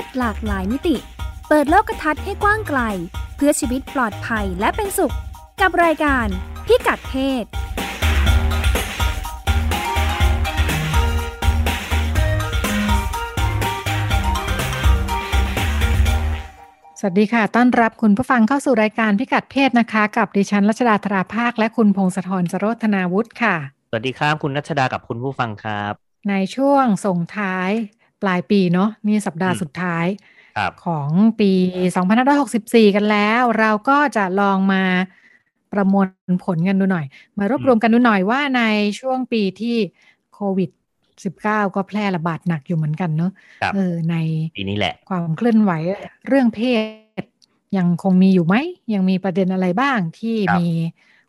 [0.00, 0.96] ศหลากหลายมิติ
[1.48, 2.80] เปิดโลกทัศน์ให้กว้างไกล
[3.36, 5.14] เพื่อชีวิตปลอดภัยและเป็นสุข
[5.60, 6.26] กับรายการ
[6.66, 7.44] พิกัดเพศ
[17.02, 23.56] สวัสดีค่ะ ต้อนรับคุณผู้ฟังเข้าสู่รายการพิกัดเพศนะคะ กับดิฉันรัชดาธราภาค และคุณพงศธรจโรธนาวุฒิค่ะ
[23.90, 25.92] สวัสดีครับคุณรัชดากับคุณผู้ฟังครับ
[26.28, 27.70] ในช่วงส่งท้าย
[28.22, 30.06] ปลายปีเนาะนี่สัปดาห์สุดท้าย
[30.56, 31.10] ครับของ
[31.40, 31.52] ปี
[32.18, 34.82] 2564 กันแล้ว เราก็จะลองมา
[35.72, 36.06] ประมวล
[36.44, 37.06] ผลกันดูหน่อย
[37.38, 38.62] มารวบรวมกันดูหน่อยว่าใน
[39.00, 39.76] ช่วงปีที่
[40.34, 40.70] โควิด
[41.22, 44.16] 19 ก็แพร่ระบาดหนักอยู่เหมือนกันเนาะครับเออใน
[44.56, 45.72] ปีนี้แหละความเคลื่อนไหว
[46.28, 46.60] เรื่องเพ
[47.22, 47.24] ศ
[47.76, 48.54] ยังคงมีอยู่ไหม
[48.94, 50.68] ยังมีประเด็นอะไรบ้างที่ครับมี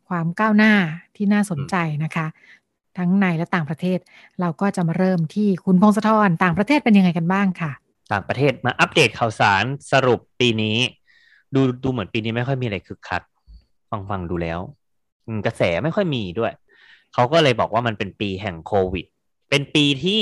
[0.10, 0.74] ความก้าวหน้า
[1.16, 2.28] ที่น่าสนใจนะคะ
[2.98, 4.00] ทั้งในและต่างประเทศ
[4.42, 7.72] เราก็จะมาเริ่มที่คุณพงศธรต่างประเทศเป็นยังไงกันบ้างค่ะ
[8.12, 10.78] ต่างประเทศมาอัปเดตข่าวสารสรุปปีนี้
[11.56, 13.24] ดูดูเหมือนปีนี้ไม่ค่อยมีอะไรคึกคัก
[13.90, 14.60] ฟังฟังดูแล้ว
[15.46, 16.54] กระแสไม่ค่อยมีด้วย
[17.14, 19.06] เขาก็เลยบอกว่ามันเป็นปีแห่งโควิด
[19.50, 20.22] เป็นปีที่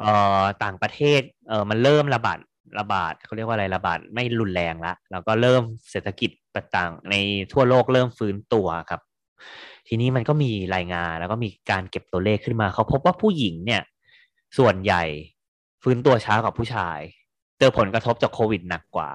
[0.00, 2.38] เอ่อต่างประเทศเอ่อมันเริ่มระบาด
[2.78, 7.14] ระบาดเขาเรียกว่าอะไรระบาดไม่รุนแรงละแล้วก็เริ่มเศรษฐกิจต่างใน
[7.52, 9.00] ทั่วโลกเริ่มฟื้นตัวครับ
[9.88, 13.82] ทีนี้มันก็มีรายงานแล้วก็มีการเก็บตัวเลขขึ้นมาเขาพบว่าผู้หญิงเนี่ย
[14.58, 15.02] ส่วนใหญ่
[15.82, 16.98] ฟื้นตัวช้ากว่าผู้ชาย
[17.58, 19.10] เจอผลกระทบจากโควิดหนักกว่า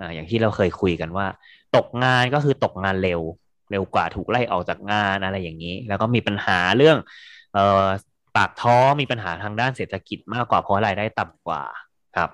[0.00, 1.26] อ่าอย่างที่เราเคยคุยกันว่า
[1.76, 3.20] ตกงานก็คือตกงานเร็ว
[3.70, 6.98] เร็วกว่าถูกไล่ออกจากงานอะไรอย่างนี้ แล้วก็มีปัญหาเรื่อง
[7.54, 7.86] เอ่อ
[8.36, 11.62] ปากท้องมีปัญหาทางด้านเศรษฐกิจมากกว่าเพราะรายได้ต่ำกว่า
[12.16, 12.30] ครับ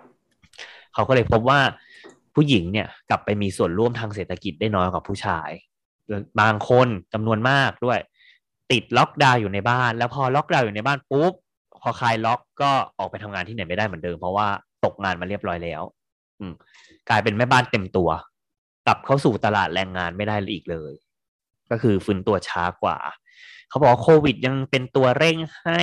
[0.94, 1.60] เขาก็เลยพบว่า
[2.34, 5.50] ผู้หญิงเนี่ยกลับไปมีส่วนร่วมทางเศรษฐกิจได้น้อยกว่าผู้ชาย
[6.40, 7.98] บางคนจำนวนมากด้วย
[8.72, 11.32] ติดล็อกดาวน์อยู่ในบ้าน แล้วพอล็อกดาวน์อยู่ในบ้านปุ๊บ
[11.82, 14.48] พอคลายล็อกก็ออกไปทำงานที่ไหนไม่ได้เหมือนเดิม เพราะว่า
[14.84, 15.82] ตกงานมาเรียบร้อยแล้ว
[16.40, 16.44] อื
[17.08, 18.10] กลายเป็นแม่บ้านเต็มตัว
[18.86, 20.92] กลับเข้าสู่ตลาดแรงงานไม่ได้อีกเลย
[21.70, 22.98] ก็คือฟื้นตัวช้ากว่า
[23.68, 25.82] เขาบอกโควิดยังเป็นตัวเร่งให้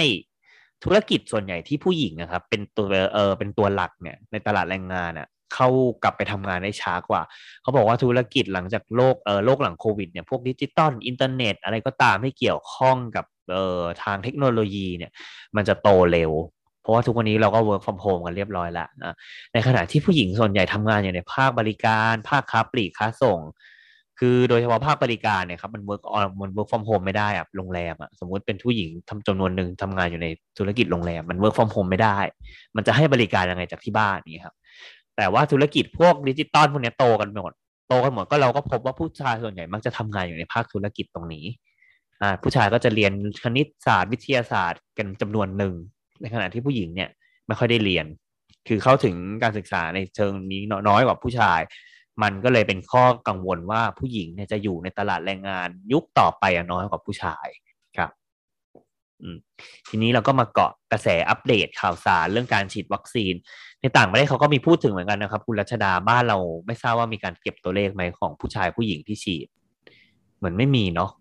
[0.84, 5.68] ธุรกิจส่วนใหญ่ที่ผู้หญิงนะครับ เป็นตัวเออเป็นตัวหลักเนี่ยในตลาดแรงงานอะ เข้า
[6.04, 7.22] กลับไปทำงานได้ช้ากว่า
[7.62, 15.12] เขาบอกว่าธุรกิจหลังจากโลกเออโลกหลังโควิดเนี่ยพวกดิจิตอลอินเทอร์เน็ต อะไรก็ตามที่เกี่ยวข้องกับเอ่อทางเทคโนโลยีเนี่ย
[15.56, 16.32] มันจะโตเร็ว
[16.82, 19.16] เพราะว่าทุกวันนี้เราก็ work from home กันเรียบร้อยแล้วนะ
[19.54, 23.42] ในขณะที่ผู้หญิงส่วนใหญ่ทำงานอยู่ในภาคบริการ ภาคค้าปลีกค้าส่ง
[24.20, 30.28] คือโดยเฉพาะภาคบริการเนี่ยครับมัน work on มัน work from home ไม่ได้อะโรงแรมอะสมมุติเป็นผู้หญิงทำจำนวนหนึ่งทำงานอยู่ใน
[30.58, 32.18] ธุรกิจโรงแรมมัน work from home ไม่ได้
[32.76, 34.56] มันจะให้บริการยังไงจากที่บ้านนี่ครับ
[35.20, 37.52] แต่ว่าธุรกิจพวกดิจิตอลพวกนี้โตกันหมด
[37.90, 41.46] โตกันหมดก็เราก็พบว่าผู้ชายส่วนใหญ่มักจะทำงานอยู่ในภาคธุรกิจตรงนี้
[42.22, 43.14] อ่าผู้ชายก็จะเรียน
[43.44, 45.74] คณิตศาสตร์วิทยาศาสตร์กันจำนวนหนึ่ง
[46.22, 47.10] ในขณะที่ผู้หญิงเนี่ย
[47.48, 48.06] ไม่ค่อยได้เรียน
[48.68, 51.60] คือเข้าถึงการศึกษาในเชิงนี้น้อยกว่าผู้ชาย
[52.24, 57.48] มันก็เลยเป็นข้อกังวลว่าผู้หญิงเนี่ยจะอยู่ในตลาดแรงงานยุคต่อไปอน้อยกว่าผู้ชาย
[59.90, 63.34] ทีนี้เราก็มาเกาะกระแสอัปเดตข่าวสารเรื่องการฉีดวัคซีน
[63.82, 69.48] ในต่างประเทศเขาก็มีพูดถึงเหมือนกันนะครับ คุณรัชดาบ้านเราไม่ทราบว่ามีการเก็บตัวเลขไหมของผู้ชายผู้หญิงที่ฉีด
[70.38, 71.12] เหมือนไม่มีเนาะ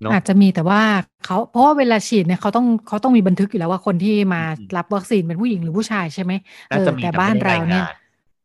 [0.00, 0.80] เนอะอาจจะมีแต่ว่า
[1.24, 6.32] เขาเพราะว่าเวลาฉีดเนี่ยเขาต้องเขาต้องมีบันทึกอยู่แล้วว่าคนที่มาอืมรับวัคซีนเป็นผู้หญิงหรือผู้ชายใช่ไหม
[6.70, 7.94] เอน่าอจะมีแต่แต่บ้านไม่ได้เราเนี่ยรายงาน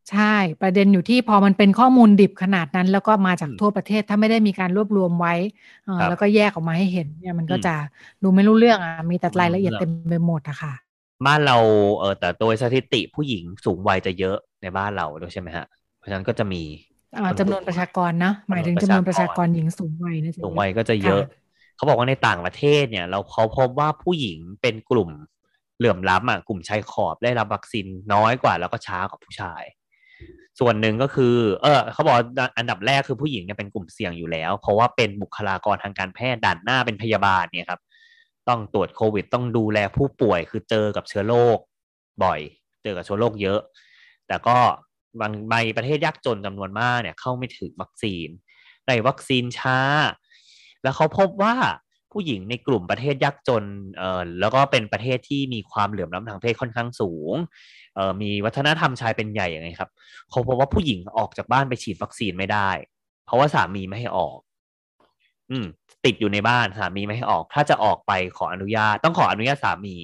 [0.10, 5.34] ใช่ ประเด็นอยู่ที่พอมันเป็นข้อมูลดิบขนาดนั้น แล้วก็มาจากอืมทั่วประเทศถ้าไม่ได้มีการรวบรวมไว้
[5.84, 7.70] เออครับแล้วก็แยกออกมาให้เห็นเนี่ยมันก็อืมจะ
[8.24, 10.74] ดูไม่รู้เรื่องอะมีแต่ดูไม่รายละเอียดรู้เรื่เต็องมไปหมดอะค่ะ
[11.26, 11.58] บ้านเรา
[12.00, 15.66] เออแต่โดยสถิติผู้หญิงสูงวัยจะเยอะในบ้านเราด้วยใช่ไหมฮะ
[15.98, 16.62] เพราะฉะนั้นก็จะมี
[17.18, 21.46] อ่าจำนวนประชากรนะหมายถึงจำนวนประชากรหญิงสูงวัยนะจะสูงเยอะวัยก็จะเยอะค่ะ
[21.76, 25.10] เขาบอกว่าในต่างประเทศเนี่ย เราเขาพบว่าผู้หญิงเป็นกลุ่ม
[25.78, 29.64] เหลื่อมล้ำอะกลุ่มชายขอบได้รับวัคซีนน้อยกว่า แล้วก็ช้ากว่าผู้ชาย
[30.60, 32.16] ส่วนหนึ่งก็คือ เออเขาบอก
[32.58, 37.82] อันดับแรกคือผู้หญิงเนี่ยเป็นกลุ่มเสี่ยงอยู่แล้ว เพราะว่าเป็นบุคลากรทางการแพทย์ด่านหน้าเป็นพยาบาลเนี่ยครับ
[38.50, 41.58] ต้องตรวจโควิด ต้องดูแลผู้ป่วยคือเจอกับเชื้อโรค
[42.24, 42.40] บ่อย
[42.84, 43.60] เจอกับเชื้อโรคเยอะ
[44.28, 44.58] แต่ก็
[45.22, 48.28] บางใบประเทศยากจนจำนวนมากเนี่ยเข้าไม่ถึงวัคซีน
[48.86, 49.80] ได้วัคซีนช้า
[50.84, 51.56] แล้วเขาพบว่า
[52.12, 53.64] ผู้หญิงในกลุ่มประเทศยากจน
[53.98, 57.36] เอ่อแล้วก็เป็นประเทศที่มีความเหลื่อมล้ำทางเพศค่อนข้างสูง
[58.22, 59.90] มีวัฒนธรรมชายเป็นใหญ่ยังไงครับ
[60.30, 62.70] เขาพบว่าผู้หญิงออกจากบ้านไปฉีดวัคซีนไม่ได้
[63.26, 64.38] เพราะว่าสามีไม่ให้ออก
[65.52, 65.66] อืม
[66.06, 69.96] ติดอยู่ในบ้านสามีไม่ให้ออก ถ้าจะออกไปขออนุญาตต้องขออนุญาตสามี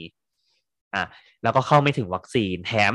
[0.95, 1.03] อะ
[1.43, 2.93] แล้วก็เข้าไม่ถึงวัคซีนแถม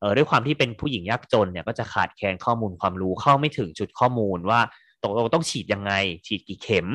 [0.00, 4.60] เออด้วยความที่เป็นผู้หญิงยากจนเนี่ยก็จะขาดแคลนข้อมูลความรู้เข้าไม่ถึงจุดข้อมูลว่า
[5.02, 5.92] ตกลงต้องฉีดยังไง
[6.26, 6.86] ฉีดกี่เข็ม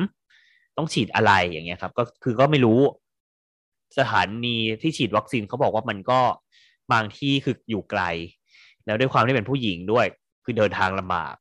[0.76, 2.80] ต้องฉีดอะไรอย่างเงี้ยครับ ก็คือก็ไม่รู้
[3.98, 6.20] สถานีที่ฉีดวัคซีนเขาบอกว่ามันก็
[6.92, 8.02] บางที่คืออยู่ไกล
[8.86, 10.06] แล้วด้วยความที่เป็นผู้หญิงด้วย
[10.44, 11.34] คือเดินทางลำบาก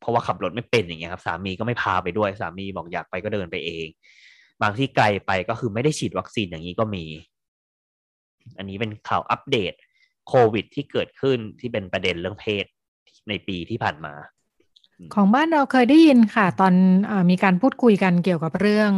[0.00, 3.86] เพราะว่าขับรถไม่เป็นอย่างเงี้ยครับ สามีก็ไม่พาไปด้วย สามีบอกอยากไปก็เดินไปเอง
[4.62, 7.04] บางที่ไกลไปก็คือไม่ได้ฉีดวัคซีนอย่างนี้ก็มี
[8.58, 9.72] อันนี้เป็นข่าวอัปเดต
[10.28, 12.64] โควิดที่เกิดขึ้นที่เป็นประเด็นเรื่องเพศ
[13.28, 14.14] ในปีที่ผ่านมา
[15.14, 16.74] ของบ้านเราเคยได้ยินค่ะ ตอน
[17.10, 18.92] อมีการพูดคุยกันเกี่ยวกับเรื่อง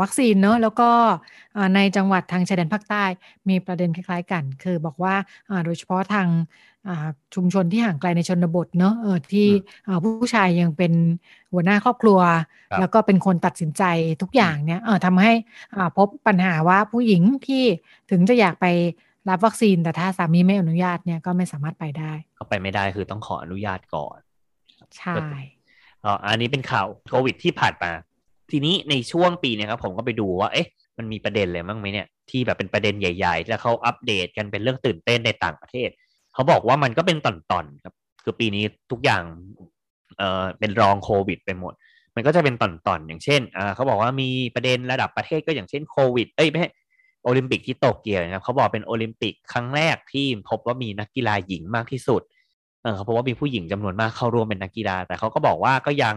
[0.00, 0.90] วัคซีนเนอะแล้วก็
[1.74, 3.04] ในจังหวัดทางชายแดนภาคใต้
[3.48, 5.14] มีประเด็นคล้ายๆกัน คือบอกว่า
[5.64, 6.28] โดยเฉพาะทาง
[7.34, 8.94] ชุมชนที่ห่างไกลในชนบทเนอะ
[9.32, 9.48] ที่
[10.04, 10.92] ผู้ชายยังเป็น
[11.52, 12.20] หัวหน้าครอบครัว
[12.80, 13.82] แล้วก็เป็นคนตัดสินใจ
[14.22, 15.32] ทุกอย่างเนี่ยทำให้
[15.96, 17.64] พบปัญหาว่าผู้หญิงที่
[18.10, 18.66] ถึงจะอยากไป
[19.28, 24.18] รับวัคซีนแต่ถ้าสามีไม่อนุญาตเนี่ยก็ไม่สามารถไปได้ก็ไปไม่ได้คือต้องขออนุญาตก่อน
[24.98, 25.18] ใช่
[26.04, 27.92] อ๋ออันนี้เป็นข่าวโควิดที่ผ่านมา
[28.50, 35.88] ทีนี้ในช่วงปีเนี้ครับผมก็ไปดูว่าเอ๊ะมันมีประเด็นอะไรบ้างไหมเนี่ยที่แบบเป็นประเด็นใหญ่ ๆ แล้วเขาอัปเดตกันเป็นเรื่องตื่นเต้นในต่างประเทศ
[36.34, 37.94] เขาบอกว่ามันก็เป็นตอนๆครับ
[38.24, 39.22] คือปีนี้ทุกอย่าง
[40.18, 41.74] เอ่อเป็นรองโควิดไปหมด
[42.14, 46.70] มันก็จะเป็นตอนๆอย่างเช่นอ่าเขาบอกว่ามีประเด็นระดับประเทศก็อย่างเช่นโควิดเอ้ยไม่ใช่
[47.24, 52.22] โอลิมปิกที่โตเกียวนะครับเขาบอกเป็นโอลิมปิกครั้งแรกที่พบว่ามีนักกีฬาหญิงมากที่สุด
[52.82, 56.16] เออเขาพบว่ามีผู้หญิงจำนวนมากเข้าร่วมเป็นนักกีฬา แต่เขาก็บอกว่าก็ยัง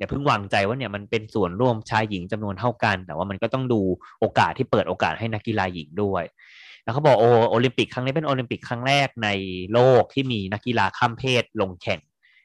[0.00, 3.80] อย่าเพิ่งวางใจว่าเนี่ยมันเป็นส่วนร่วมชายหญิงจำนวนเท่ากัน แต่ว่ามันก็ต้องดู
[4.20, 6.24] โอกาสที่เปิดโอกาสให้นักกีฬาหญิงด้วย
[6.82, 9.28] แล้วเขาบอกโอโอลิมปิกครั้งนี้เป็นโอลิมปิกครั้งแรกใน
[9.72, 12.00] โลกที่มีนักกีฬาข้ามเพศลงแข่ง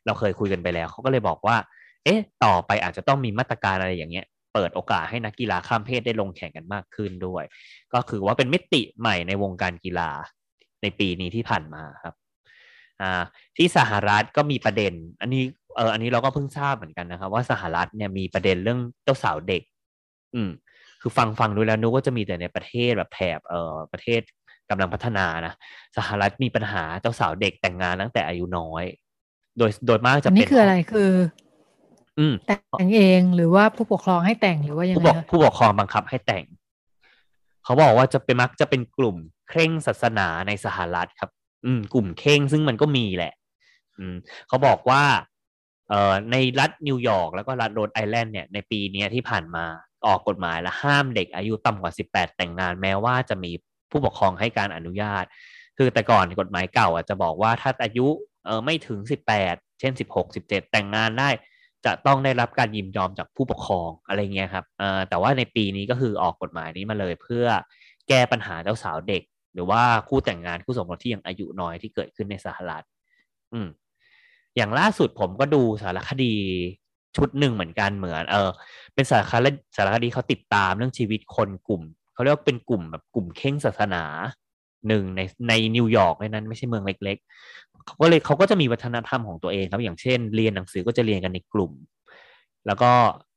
[0.06, 1.58] เราเคยคุยกันไปแล้วเขาก็เลยบอกว่า
[2.04, 7.44] เอ๊ะ ต่อไปอาจจะต้องมีมาตรการอะไรอย่างเงี้ยเปิดโอกาสให้นักกีฬาข้ามเพศได้ลงแข่งกันมากขึ้นด้วย
[7.94, 10.10] ก็คือว่าเป็นมิติใหม่ในวงการกีฬา
[10.82, 12.16] ในปีนี้ที่ผ่านมาครับ
[13.02, 13.24] อ่า
[13.58, 15.44] ที่สหรัฐก็มีประเด็น อันนี้
[15.76, 19.62] เอออันนี้เราก็เพิ่งทราบเหมือนกันนะครับ ว่าสหรัฐเนี่ยมีประเด็นเรื่องเจ้าสาวเด็ก
[20.36, 20.50] อืม
[21.02, 24.22] คือฟังฟังดูแล้วนึกว่าจะมีแต่ในประเทศแบบแถบเอ่อประเทศ
[24.70, 25.54] กำลังพัฒนานะ
[25.98, 28.84] สหรัฐมีปัญหาเจ้าสาวเด็กแต่งงานตั้งแต่อายุน้อย
[29.58, 31.12] โดยโดยมากจะเป็นนี่คืออะไรคือ
[32.20, 36.46] อืมแต่งเองหรือว่าผู้ปกครองให้แต่งหรือว่ายังไงผู้ปกครองบังคับให้แต่ง
[37.64, 39.18] เขาบอกว่าจะเป็นมักจะเป็นกลุ่ม
[39.50, 41.32] เคร่งศาสนาในสหรัฐครับ
[41.66, 43.34] อืม กลุ่มเคร่งซึ่งมันก็มีแหละ
[43.98, 44.16] อืม
[44.48, 45.04] เขาบอกว่า
[45.90, 49.66] เอ่อในรัฐนิวยอร์กแล้วก็รัฐโรดไอแลนด์เนี่ยในปีนี้ที่ผ่านมา
[50.06, 53.52] ออกกฎหมายและห้ามเด็กอายุต่ำกว่า 18 แต่งงานแม้ว่าจะมี
[53.92, 55.26] ผู้ปกครองให้การอนุญาต
[55.78, 58.08] คือแต่ก่อนกฎหมายเก่าอะจะบอกว่าถ้าอายุ
[58.46, 59.00] เออไม่ถึง
[59.40, 61.30] 18 เช่น 16 17 แต่งงานได้
[61.86, 64.66] จะต้องได้รับการยินยอมจากผู้ปกครองอะไรเงี้ยครับ
[65.10, 67.46] แต่ว่าในปีนี้ก็คือออกกฎหมายนี้มาเลยเพื่อ
[68.10, 69.24] แก้ปัญหาเจ้าสาวเด็ก
[69.54, 72.86] หรือว่าคู่แต่งงานคู่สมรสที่ยังอายุน้อยที่เกิดขึ้นในสหรัฐ
[73.54, 73.68] อืม
[74.58, 76.34] อย่างล่าสุดผมก็ดูสารคดี
[77.18, 78.50] ชุดหนึ่งเหมือนกันเหมือน เออ
[78.96, 81.82] เป็นสารคดีสารคดีเขาติดตามเรื่องชีวิตคนกลุ่ม
[82.14, 84.04] เขาเรียกว่าเป็นกลุ่มแบบกลุ่มเข่งศาสนา
[84.88, 87.18] หนึ่งในในนิวยอร์กในนั้นไม่ใช่เมืองเล็ก
[87.52, 91.72] ๆเขาก็เลยเขาก็จะมีวัฒนธรรมของตัวเองครับ อย่างเช่น เรียนหนังสือก็จะเรียนกันในกลุ่ม
[92.68, 92.92] แล้วก็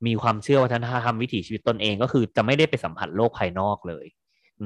[0.05, 4.05] มีความเชื่อวัฒนธรรมวิถีชีวิตตนเองก็คือจะไม่ได้ไปสัมผัสโลกภายนอกเลย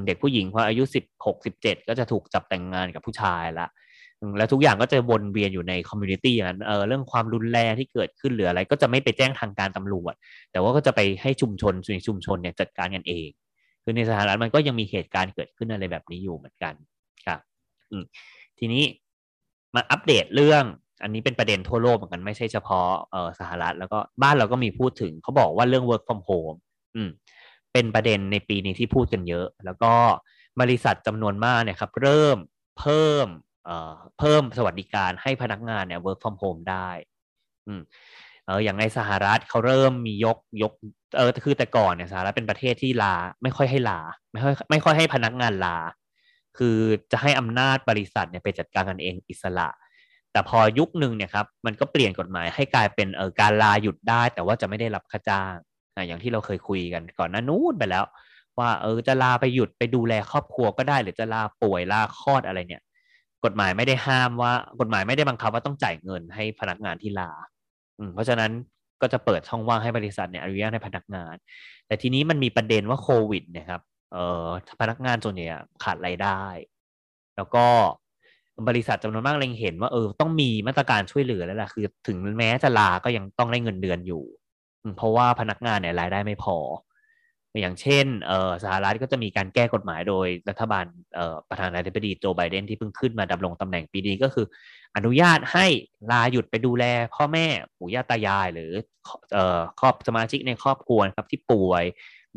[0.07, 3.67] เด็กผู้หญิงพออายุสิบหกสิบเจ็ดก็จะถูกจับแต่งงานกับผู้ชายละ
[4.37, 10.13] แล้วทุกอย่างก็จะวนเวียนอยู่ใน community อย่างนั้นเออเรื่องความรุนแรงที่เกิดขึ้นหรืออะไร ก็จะไม่ไปแจ้งทางการตำรวจ
[10.51, 13.29] แต่ว่าก็จะไปให้ชุมชนในชุมชนเนี่ยจัดการกันเอง
[13.83, 16.73] คือในสหรัฐมันก็ยังมีเหตุการณ์เกิดขึ้นอะไรแบบนี้อยู่เหมือนกัน
[17.25, 17.39] ครับ
[18.59, 18.83] ทีนี้
[19.75, 20.63] มาอัปเดตเรื่อง
[21.03, 26.57] อันนี้เป็นประเด็นทั่วโลกเหมือนกันไม่ใช่เฉพาะเออสหรัฐ แล้วก็บ้านเราก็มีพูดถึงเขาบอกว่าเรื่อง work from home
[26.95, 27.09] อืม
[27.73, 29.93] เป็นประเด็นในปีนี้ที่พูดกันเยอะ แล้วก็
[30.61, 32.37] บริษัทจำนวนมากเนี่ยครับ เริ่ม
[32.79, 33.27] เพิ่ม
[34.19, 36.89] เพิ่มสวัสดิการให้พนักงานเนี่ย work from home ได้
[37.67, 37.81] อืม
[38.45, 40.73] เอออย่างในสหรัฐเขาเริ่มมียกยก
[41.17, 43.99] เออคือแต่ก่อนเนี่ยสหรัฐเป็นประเทศที่ลาไม่ค่อยให้ลา
[44.31, 45.77] ไม่ค่อยไม่ค่อยให้พนักงานลา
[46.57, 46.77] คือ
[47.11, 49.69] จะให้อำนาจบริษัทเนี่ยไปจัดการกันเองอิสระ
[50.31, 55.55] แต่พอยุคหนึ่งเนี่ยครับมันก็เปลี่ยนกฎหมายให้กลายเป็นเออการลาหยุดได้ แต่ว่าจะไม่ได้รับค่าจ้าง
[55.95, 58.05] นะอย่างที่เราเคยคุยกันก่อนหน้านู้นไปแล้ว
[58.59, 62.83] ว่าเออจะลาไปหยุดไปดูแลครอบครัวก็ได้ หรือจะลาป่วยลาคลอดอะไรเนี่ย
[63.45, 67.31] กฎหมายไม่ได้ห้ามว่า กฎหมายไม่ได้บังคับว่าต้องจ่ายเงินให้พนักงานที่ลา
[67.99, 68.51] อืมเพราะฉะนั้น
[69.01, 71.35] ก็จะเปิดช่องว่างให้บริษัทเนี่ยอนุญาตให้พนักงาน
[71.87, 73.81] แต่ทีนี้มันมีประเด็นว่าโควิดเนี่ยครับ
[74.13, 74.47] เอ่อ
[74.79, 75.45] พนักงานส่วนใหญ่
[75.83, 76.43] ขาดรายได้
[77.35, 77.65] แล้วก็
[78.67, 84.23] บริษัทจำนวนมากเล็งเห็นว่าเออต้องมีมาตรการช่วยเหลือแล้วล่ะคือถึงแม้จะลาก็ยังต้องได้เงินเดือนอยู่
[84.97, 86.57] เพราะว่าพนักงานเนี่ยรายได้ไม่พอ
[87.61, 88.05] อย่างเช่น
[88.63, 90.85] สหรัฐก็จะมีการแก้กฎหมายโดยรัฐบาล
[91.49, 94.45] ประธานาธิบดีโจไบเดนที่เพิ่งขึ้นมาดำรงตำแหน่งปีนี้ก็คือ
[94.95, 95.65] อนุญาตให้
[96.11, 97.45] ลาหยุดไปดูแล พ่อแม่
[97.77, 98.71] ปู่ย่าตายาย หรือ
[99.79, 101.83] ครอบสมาชิกในครอบครัวครับที่ป่วย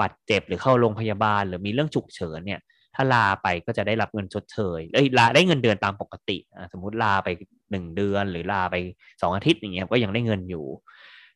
[0.00, 2.60] บาดเจ็บหรือเข้าโรงพยาบาล หรือมีเรื่องฉุกเฉินเนี่ย
[2.94, 6.38] ถ้าลาไปก็จะได้รับเงินชดเชยเอ้ยลาได้เงินเดือนตามปกติ
[6.72, 7.28] สมมุติลาไป
[7.70, 8.76] หนึ่งเดือนหรือลาไป
[9.22, 10.64] สองอาทิตย์อย่างเงี้ยก็ยังได้เงินอยู่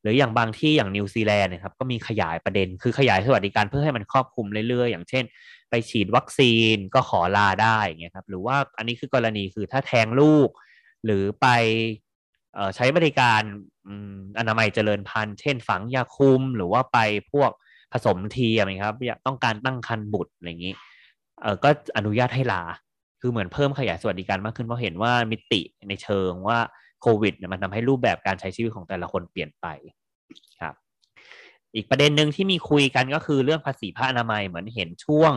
[0.02, 5.24] หรืออย่างบางที่อย่างนิวซีแลนด์นะครับก็มีขยายประเด็นคือขยายสวัสดิการเพื่อให้มันครอบคลุมเรื่อยๆ อย่างเช่น
[5.70, 10.48] ไปฉีดวัคซีนก็ขอลาได้เงี้ยครับหรือว่าอันนี้คือกรณีคือถ้าแทงลูก
[11.04, 11.46] หรือไป
[12.76, 13.42] ใช้บริการ
[14.38, 16.98] อนามัยเจริญพันธุ์เช่นฝังยาคุม หรือว่าไป
[17.32, 17.50] พวก
[17.92, 20.74] ผสมเทียมครับต้องการตั้งครรภ์บุตรอะไรอย่างนี้
[21.40, 22.62] เออก็อนุญาตให้ลา
[23.20, 26.58] คือเหมือนเพิ่มขยายสวัสดิการมากขึ้นเพราะเห็นว่ามิติในเชิงว่า
[27.02, 29.66] โควิดเนี่ยมันทำให้รูปแบบการใช้ชีวิตของแต่ละคนเปลี่ยนไป
[30.60, 30.74] ครับ
[31.74, 35.32] อีกประเด็นหนึ่งที่มีคุยกันก็คือเรื่องภาษีผ้าอนามัยเหมือนเห็นช่วง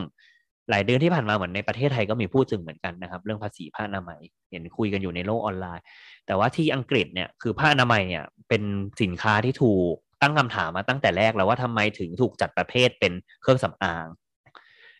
[0.69, 4.19] หลายเดือนที่ผ่านมาเหมือนในประเทศไทยก็มีพูดถึงเหมือนกันนะครับ เรื่องภาษีผ้าอนามัย
[4.51, 5.83] เห็นคุยกันอยู่ในโลกออนไลน์
[6.25, 8.63] แต่ว่าที่อังกฤษเนี่ยคือผ้าอนามัยเนี่ยเป็น
[9.01, 14.05] สินค้าที่ถูกตั้งคำถามมาตั้งแต่แรกแล้วว่าทำไมถึงถูกจัดประเภทเป็นเครื่องสำอาง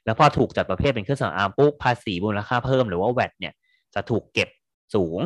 [0.06, 3.54] แล้วพอถูกจัดประเภทเป็นเครื่องสำอางปุ๊บภาษีมูลค่าเพิ่มหรือว่าแวดเนี่ย
[3.96, 4.50] จะถูกเก็บ
[4.96, 5.20] สูง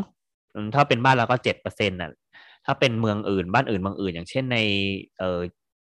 [0.76, 2.12] ถ้าเป็นบ้านเราก็เจ็ดเปอร์เซ็นต์น่ะ
[2.66, 4.58] ถ้าเป็นเมืองอื่นบ้านอื่นบางอื่น อย่างเช่นใน
[5.18, 5.40] เอ่อ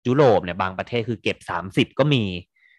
[0.07, 2.25] ยุโรปเนี่ยบางประเทศคือเก็บสามสิบก็มี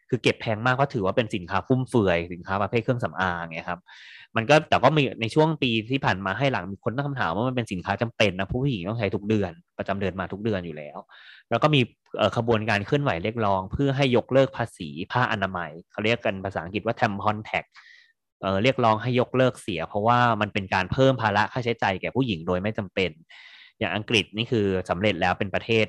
[0.09, 3.79] คือเก็บแพงมากเพราะถือว่าเป็นสินค้าฟุ่มเฟือยสินค้าประเภทเครื่องสำอางเนี่ยครับ
[4.35, 10.97] มันก็แต่ก็มีในช่วงปีที่ผ่านมาให้หลังมีคนตั้งคำถามว่ามันเป็นสินค้าจำเป็นนะผู้หญิงต้องใช้ทุกเดือน ประจำเดือนมาทุกเดือนอยู่แล้ว
[11.49, 11.81] แล้วก็มี
[12.37, 17.65] ขบวนการเคลื่อนไหวเรียกร้อง เพื่อให้ยกเลิกภาษีผ้าอนามัย เขาเรียกกันภาษาอังกฤษว่า tampon tax
[18.43, 23.11] เเรียกร้องให้ยกเลิกเสีย เพราะว่ามันเป็นการเพิ่มภาระค่าใช้จ่ายแก่ผู้หญิงโดยไม่จำเป็น
[23.79, 25.85] อย่างอังกฤษนี่คือสำเร็จแล้วเป็นประเทศ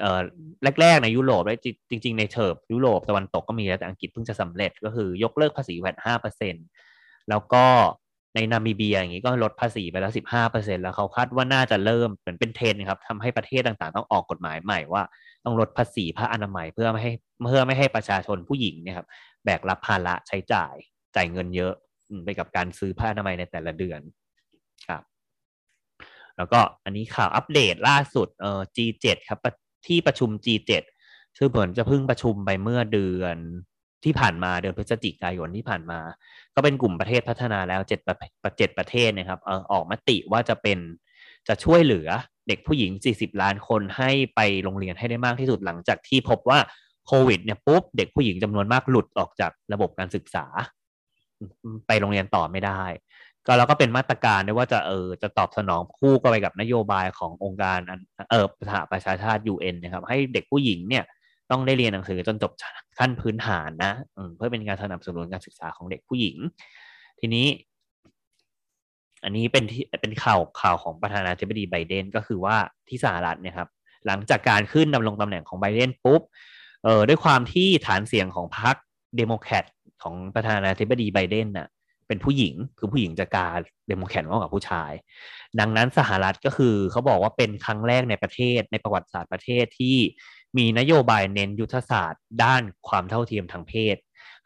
[0.00, 0.20] เอ่อ
[0.80, 1.58] แรก ๆ ในยุโรปแล้ว
[1.90, 6.54] จริง ๆ ในเทิบยุโรปตะวันตกก็มีแต่อังกฤษเพิ่งจะสำเร็จก็คือยกเลิกภาษีแวดห้าเปอร์เซ็น
[7.28, 7.64] แล้วก็
[8.34, 15.02] ในนามิเบียอย่างนี้ก็ลดภาษีไปแล้วสิบห้าเปอร์เซ็นแล้วเขาคาดว่าน่าจะเริ่มเหมือนเป็นเทรนครับทำให้ประเทศต่างๆ ต้องออกกฎหมายใหม่ว่า
[15.44, 17.12] ต้องลดภาษีผ้าอนามัยเพื่อไม่ให้
[17.48, 19.06] เพื่อไม่ให้ประชาชนผู้หญิงเนี่ยครับ
[19.44, 20.74] แบกรับภาระใช้จ่าย
[21.16, 21.72] จ่ายเงินเยอะ
[22.24, 24.00] ไปกับการซื้อผ้าอนามัยในแต่ละเดือน
[24.88, 25.02] ครับ
[26.36, 29.38] แล้วก็อันนี้ข่าวอัปเดตล่าสุดเอ่อ G7 ครับ
[29.86, 30.84] ที่ประชุม G7
[31.38, 33.36] ซึ่งเหมือนจะเพิ่งประชุมไปเมื่อเดือน
[34.04, 36.00] ที่ผ่านมาเดือนพฤศจิกายนที่ผ่านมา
[36.54, 40.78] ก็เป็นกลุ่มประเทศพัฒนาแล้วเจ็ดประเจ็ดประเทศนะครับเออออกมติว่าจะเป็น
[41.48, 42.08] จะช่วยเหลือ
[42.48, 46.58] เด็กผู้หญิง 40 ล้านคนให้ไปโรงเรียนให้ได้มากที่สุดหลังจากที่พบว่า
[47.06, 50.46] โควิดเนี่ยปุ๊บเด็กผู้หญิงจำนวนมากหลุดออกจากระบบการศึกษา
[51.86, 52.82] ไปโรงเรียนต่อไม่ได้
[53.46, 57.78] ก็แล้วก็เป็นมาตรการด้วยว่าจะเออจะตอบสนองคู่กันไปกับนโยบายขององค์การ
[58.30, 61.04] เออสหประชาชาติ UN นะครับ ให้เด็กผู้หญิงเนี่ย
[61.50, 62.52] ต้องได้เรียนหนังสือจนจบ
[62.98, 63.92] ขั้นพื้นฐานนะ
[64.36, 66.36] เพื่อเป็นการสนับสนุนการศึกษาของเด็กผู้หญิง
[67.20, 67.46] ทีนี้
[69.24, 72.56] อันนี้เป็นที่เป็นข่าวข่าวของประธานาธิบดีไบเดนก็คือว่า
[72.88, 73.68] ที่สหรัฐเนี่ยครับ
[74.06, 76.22] หลังจากการขึ้นดำรงตำแหน่งของไบเดนปุ๊บ
[76.84, 78.76] เออด้วยความที่ฐานเสียงของพรรค
[79.16, 79.64] เดโมแครต
[80.02, 81.68] ของประธานาธิบดีไบเดนน่ะ
[82.08, 84.92] เป็นผู้หญิงคือผู้หญิงจะกาเดโมแครตมากกว่าผู้ชาย
[85.60, 89.96] ดังนั้นสหรัฐก็คือเขาบอกว่าเป็นครั้งแรกในประเทศในประวัติศาสตร์ประเทศที่
[90.58, 93.96] มีนโยบายเน้นยุทธศาสตร์ ด้านความเท่าเทียมทางเพศ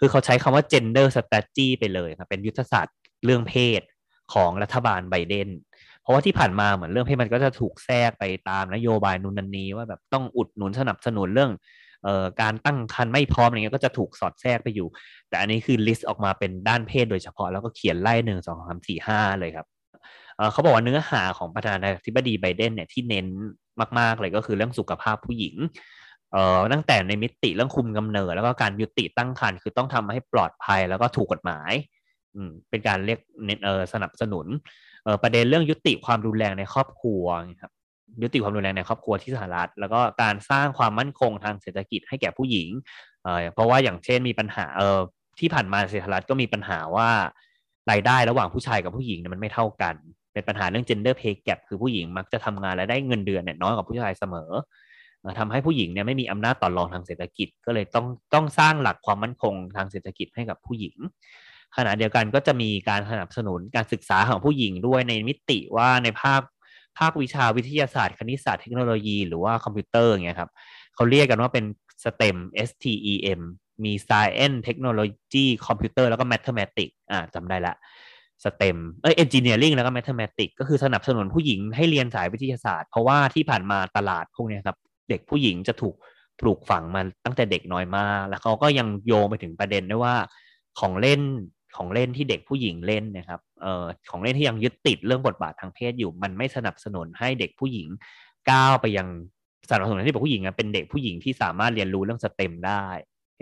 [0.00, 2.94] คือเขาใช้คำว่า gender strategy ไปเลยครับเป็นยุทธศาสตร์
[3.25, 3.80] เรื่องเพศ
[4.34, 5.49] ของรัฐบาลไบเดน
[6.02, 11.50] เพราะว่าที่ผ่านมาเหมือนเรื่องเพศมันก็จะถูกแทรกไปตามนโยบายนู่นนั่นนี่ว่าแบบต้องอุดหนุนสนับสนุนเรื่อง
[12.40, 14.88] การตั้งครรภ์ไม่พร้อมอะไรเงี้ยก็จะถูกสอดแทรกไปอยู่
[15.28, 19.66] แต่อันนี้คือลิสต์ออกมาเป็นด้านเพศโดยเฉพาะแล้วก็เขียนไล่หนึ่งสองสามสี่ห้าเลยครับ
[20.52, 23.26] เขาบอกว่าเนื้อหาของประธานาธิบดีไบเดนเนี่ยที่เน้น
[23.99, 25.54] มาก ๆ เลยก็คือเรื่องสุขภาพผู้หญิง
[26.32, 31.73] เอ่อตั้งแต่ในมิติเรื่องคุมกำเนิด แล้วก็การยุติตั้งครรภ์คือต้องทำให้ปลอดภัยแล้วก็ถูกกฎหมาย
[32.34, 33.18] อืมเป็นการเรียก
[33.64, 34.46] เอ่อสนับสนุน
[35.04, 37.25] เออประเด็นเรื่องยุติความรุนแรงในครอบครัว
[37.61, 37.73] ครับ
[38.23, 42.68] ยุติความรุนแรงในครอบครัวที่สหรัฐ แล้วก็การสร้างความมั่นคงทางเศรษฐกิจให้แก่ผู้หญิง
[43.23, 45.00] เอ่อเพราะว่าอย่างเช่นมีปัญหาเอ่อ
[45.40, 47.11] ที่ผ่านมาสหรัฐก็มีปัญหาว่า
[47.90, 49.94] รายได้ระหว่างผู้ชายกับผู้หญิงเนี่ยมันไม่เท่ากัน
[50.33, 54.50] เป็นปัญหาเรื่อง gender pay gap คือผู้หญิงมักจะทำงานและได้เงินเดือนเนี่ยน้อยกว่าผู้ชายเสมอ
[55.38, 60.97] ทำให้ผู้หญิงเนี่ยไม่มีอำนาจต่อรองทางเศรษฐกิจ ก็เลยต้องต้องสร้างหลักความมั่นคงทางเศรษฐกิจให้กับผู้หญิง
[61.76, 66.40] ขณะเดียวกันก็จะมีการสนับสนุนการศึกษาของผู้หญิงด้วยในมิติว่าในภาค
[66.98, 70.50] ภาควิชาวิทยาศาสตร์ คณิตศาสตร์เทคโนโลยี หรือว่าคอมพิวเตอร์เงี้ยครับ
[70.94, 71.64] เขาเรียกกันว่าเป็น
[72.04, 72.36] STEM
[72.68, 73.40] STEM
[73.84, 77.74] มี Science Technology Computer แล้วก็ Mathematics อ่าจำได้ละ
[78.44, 84.78] STEM เอ้ย Engineering แล้วก็ Mathematics ก็คือสนับสนุนผู้หญิงให้เรียนสายวิทยาศาสตร์ เพราะว่าที่ผ่านมาตลาดพวกนี้ครับ
[85.10, 85.94] เด็กผู้หญิงจะถูก
[86.40, 90.14] ปลูกฝังมาตั้งแต่เด็กน้อยมาก แล้วเขาก็ยังโยงไปถึงประเด็นด้วยว่า
[90.80, 91.20] ของเล่น
[91.76, 97.88] ของเล่นที่เด็กผู้หญิงเล่นนะครับ อ่อของเล่นที่ยังยึดติดเรื่องบทบาททางเพศอยู่ มันไม่สนับสนุนให้เด็กผู้หญิง
[98.50, 99.08] ก้าวไปยัง
[99.70, 102.87] สนับสนุนให้เด็กผู้หญิงเป็นเด็กผู้หญิงที่สามารถเรียนรู้เรื่องสเต็มได้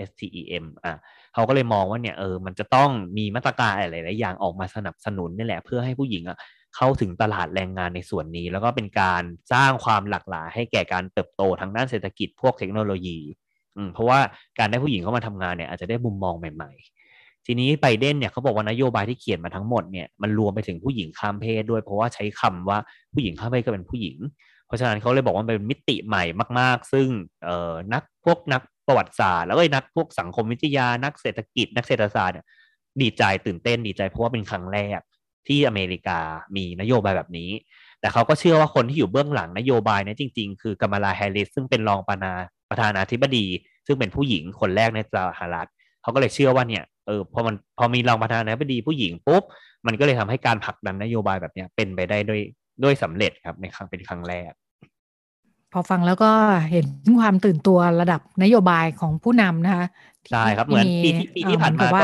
[0.09, 0.95] STEM อะ
[1.35, 6.39] เขาก็เลยมองว่าเนี่ยเออมันจะต้องมีมาตรการอะไรหลายอย่างออกมาสนับสนุนนี่แหละ เพื่อให้ผู้หญิงอะ
[6.77, 13.19] เข้าถึงตลาดแรงงานในส่วนนี้ แล้วก็เป็นการสร้างความหลากหลาย ให้แก่การเติบโตทางด้านเศรษฐกิจพวกเทคโนโลยี
[13.77, 14.19] อืมเพราะว่า
[14.59, 17.02] การได้ผู้หญิงเข้ามาทำงานเนี่ยอาจจะได้มุมมองใหม่ ๆ
[17.47, 22.79] ทีนี้ไบเดนเนี่ยเขาบอกว่านโยบายที่เขียนมาทั้งหมดเนี่ยมันรวมไปถึงผู้หญิงข้ามเพศด้วยเพราะว่าใช้คำว่า
[23.15, 24.17] ผู้หญิงข้ามเพศก็เป็นผู้หญิง
[24.67, 26.25] เพราะฉะนั้นเขาเลยบอกว่าเป็นมิติใหม่
[26.59, 27.09] มาก ๆ ซึ่ง
[27.45, 32.47] เอ่อนักพวกนักประวัติศาสตร์แล้วก็นักพวกสังคมวิทยานักเศรษฐกิจ นักเศรษฐศาสตร์เนี่ย
[33.01, 35.01] ดีใจตื่นเต้นดีใจเพราะว่าเป็นครั้งแรก
[35.47, 36.19] ที่อเมริกา
[36.57, 37.51] มีนโยบายแบบนี้
[38.01, 42.33] แต่เขาก็เชื่อว่าคนที่อยู่เบื้องหลังนโยบายนี้จริง ๆ คือกามาลาแฮร์ริสซึ่งเป็นรองประธา
[42.71, 43.47] ประธานาธิบดี
[43.87, 45.69] ซึ่งเป็นผู้หญิงคนแรกในสหรัฐ
[46.03, 49.43] เขาก็เลยเชื่อว่าเนี่ย เออพอมันพอมีรองประธานาธิบดีผู้หญิงปุ๊บ
[49.87, 52.41] มันก็เลยทำให้การผลักดันนโยบายแบบนี้เป็นไปได้ด้วย
[52.83, 54.53] ด้วยสำเร็จครับในครั้งเป็นครั้งแรก
[55.73, 56.31] พอฟังแล้วก็
[56.71, 56.87] เห็น
[57.21, 59.87] ความตื่นตัวระดับนโยบายของผู้นำนะคะ
[60.31, 62.03] ใช่ครับเหมือนปีที่ปีที่ผ่านมาว่า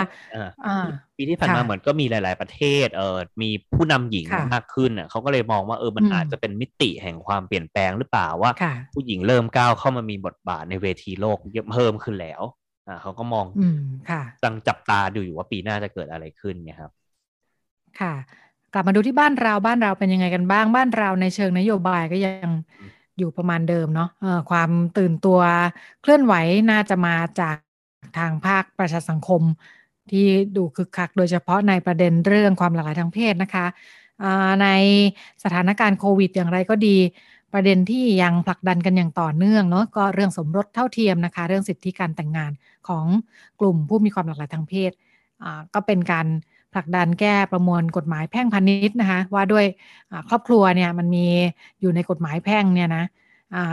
[0.66, 0.72] ก็
[1.16, 8.50] ปีที่ผ่านมาเหมือนก็มีหลาย ๆ ประเทศเออมีผู้นำหญิงมากขึ้นอะเขาก็เลยมองว่าเออมันอาจจะเป็นมิติแห่งความเปลี่ยนแปลงหรือเปล่าว่า
[8.94, 12.42] ผู้หญิงเริ่มก้าวเข้ามามีบทบาทในเวทีโลกเยอะเพิ่มขึ้นแล้ว
[12.88, 13.78] อ่าเขาก็มองอืม
[14.10, 16.92] ค่ะตั้งจับตาดูอยู่ว่าปีหน้าจะเกิดอะไรขึ้นเนี่ยครับ
[18.00, 18.14] ค่ะ
[18.72, 22.50] กลับมาดูที่บ้านเราบ้านเราเป็นยังไงกันบ้างบ้านเราในเชิงนโยบายก็ยัง
[23.18, 24.08] อยู่ประมาณเดิมเนาะ
[24.50, 25.40] ความตื่นตัว
[26.02, 26.34] เคลื่อนไหว
[26.70, 27.56] น่าจะมาจาก
[28.18, 29.42] ทางภาคประชาสังคม
[30.10, 30.26] ที่
[30.56, 33.66] ดูคึกคัก โดยเฉพาะในประเด็นเรื่องความหลากหลายทางเพศนะคะ
[34.62, 34.68] ใน
[35.44, 36.96] สถานการณ์โควิดอย่างไรก็ดี
[37.52, 42.52] ประเด็นที่ยังผลักดันกันอย่างต่อเนื่องเนาะก็เรื่องสมรสเท่าเทียมนะคะ เรื่องสิทธิการแต่งงาน
[42.88, 43.04] ของ
[43.60, 44.92] กลุ่มผู้มีความหลากหลายทางเพศ
[45.74, 46.26] ก็เป็นการ
[46.72, 49.66] ผลักดันแก้ประมวลกฎหมายแพ่งพาณิชย์นะคะว่าด้วย
[50.28, 51.26] ครอบครัวเนี่ยมันมี
[51.80, 53.04] อยู่ในกฎหมายแพ่งเนี่ยนะ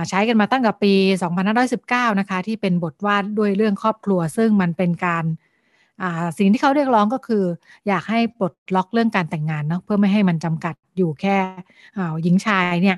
[0.10, 5.26] ใช้กันมาตั้งแต่ปี 2519 นะคะ ที่เป็นบทว่าด้วยเรื่องครอบครัว ซึ่งมันเป็นการ
[6.38, 7.44] สิ่งที่เขาเรียกร้องก็คือ
[7.88, 11.38] อยากให้ปลดล็อกเรื่องการแต่งงานเนาะเพื่อไม่ให้มันจำกัดอยู่แค่
[12.24, 12.98] หญิงชายเนี่ย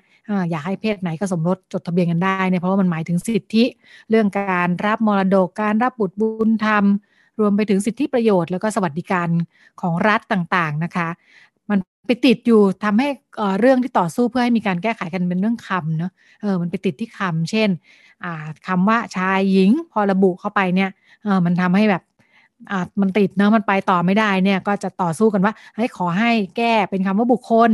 [0.52, 3.64] อยากให้เพศไหนก็สมรสจดทะเบียนกันได้เนี่ยเพราะว่ามันหมายถึงสิทธิ
[4.10, 6.84] เรื่องการรับมรดกการรับบุตรบุญธรรม
[7.40, 9.30] รวมไปถึงสิทธิประโยชน์แล้วก็สวัสดิการ
[9.82, 11.08] ของรัฐต่างๆนะคะ
[11.70, 13.08] มันไปติดอยู่ทำให้
[13.60, 17.70] เรื่องที่ต่อสู้เพื่อให้มีการแก้ไขกันเป็นเรื่องคำเนาะเออมันไปติดที่คำเช่น
[18.68, 20.90] คำว่าชายหญิงพอระบุเข้าไปเนี่ย
[21.24, 22.04] เออมันทำให้แบบ
[22.72, 27.72] อ่ามันติดเนาะมันไปต่อไม่ได้เนี่ยก็จะต่อสู้กันว่าให้ขอให้แก้เป็นคำว่าบุคคล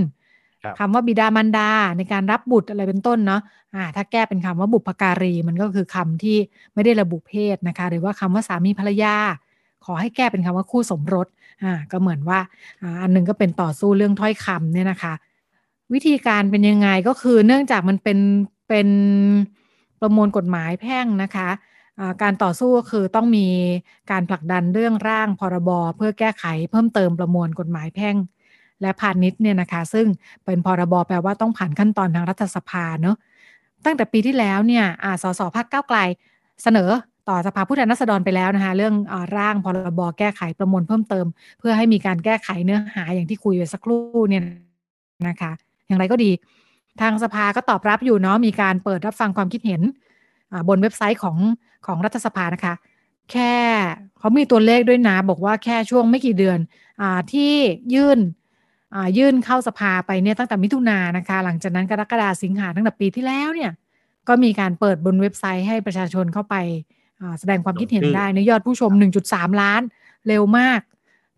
[0.80, 3.42] คำว่าบิดามารดาในการรับบุตรอะไรเป็นต้นเนาะ
[3.76, 6.38] อ่าถ้าแก้เป็นคำว่าบุพการีมันก็คือคำที่
[6.74, 9.16] ไม่ได้ระบุเพศนะคะ หรือว่าคำว่าสามีภรรยา
[9.86, 11.28] ขอให้แก้เป็นคำว่าคู่สมรส
[11.64, 12.40] อ่าก็เหมือนว่า
[12.82, 15.14] อ่าอันนึงก็เป็นต่อสู้เรื่องถ้อยคำเนี่ยนะคะ
[15.94, 18.20] วิธีการเป็นยังไงก็คือเนื่องจากมันเป็น
[18.70, 18.88] เป็น
[20.02, 21.50] ประมวลกฎหมายแพ่งนะคะ
[22.22, 23.48] การต่อสู้ก็คือต้องมี
[24.12, 28.16] การผลักดันเรื่องร่างพรบเพื่อแก้ไขเพิ่มเติมประมวลกฎหมายแพ่ง
[28.82, 30.08] และพาณิชย์เนี่ยนะคะ ซึ่ง
[30.46, 33.16] เป็นพรบแปลว่าต้องผ่านขั้นตอนทางรัฐสภาเนาะ
[33.86, 34.86] ตั้งแต่ปีที่แล้วเนี่ย
[35.24, 35.98] สสพักเก้าไกล
[36.64, 36.90] เสนอ
[37.30, 41.26] ต่อสภาผู้แทนราษฎรไปแล้วนะคะ เรื่องอร่างพรบแก้ไขประมวลเพิ่มเติม
[41.60, 44.44] เพื่อให้มีการแก้ไขเนื้อหาอย่างที่คุยไปสักครู่เนี่ย
[45.28, 45.52] นะคะ
[45.88, 46.32] อย่างไรก็ดี
[47.02, 49.82] ทางสภาก็ตอบรับอยู่เนาะมีการเปิดรับฟังความคิดเห็น
[50.70, 51.38] บนเว็บไซต์ของ
[51.88, 52.74] ของรัฐสภานะคะ
[53.32, 53.54] แค่
[54.20, 56.60] เขามีตัวเลขด้วยนะบอกว่าแค่ช่วงไม่กี่เดือน
[57.02, 57.54] อที่
[57.94, 58.20] ยื่น
[59.18, 63.72] ยื่นเข้าสภาไปเนี่ยตั้งแต่มิถุนายนนะคะ หลังจากนั้นกรกฎาสิงหาตั้งแต่ปีที่แล้วเนี่ย
[64.28, 66.56] ก็มีการเปิดบนเว็บไซต์ให้ประชาชนเข้าไป
[67.40, 68.92] แสดงความคิดเห็นได้ในยอดผู้ชม
[69.26, 69.82] 1.3 ล้าน
[70.28, 70.80] เร็วมาก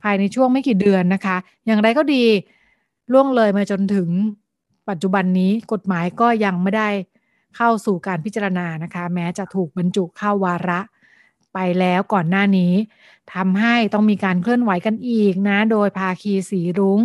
[0.03, 2.23] ภายในช่วงไม่กี่เดือนนะคะ อย่างไรก็ดี
[3.11, 4.09] ล่วงเลยมาจนถึง
[4.89, 6.89] ปัจจุบันนี้กฎหมายก็ยังไม่ได้
[7.55, 10.79] เข้าสู่การพิจารณานะคะ แม้จะถูกบรรจุเข้าวาระ
[11.53, 12.73] ไปแล้วก่อนหน้านี้
[13.33, 16.99] ทำให้ต้องมีการเคลื่อนไหวกันอีกนะ โดยภาคีสีรุง้ง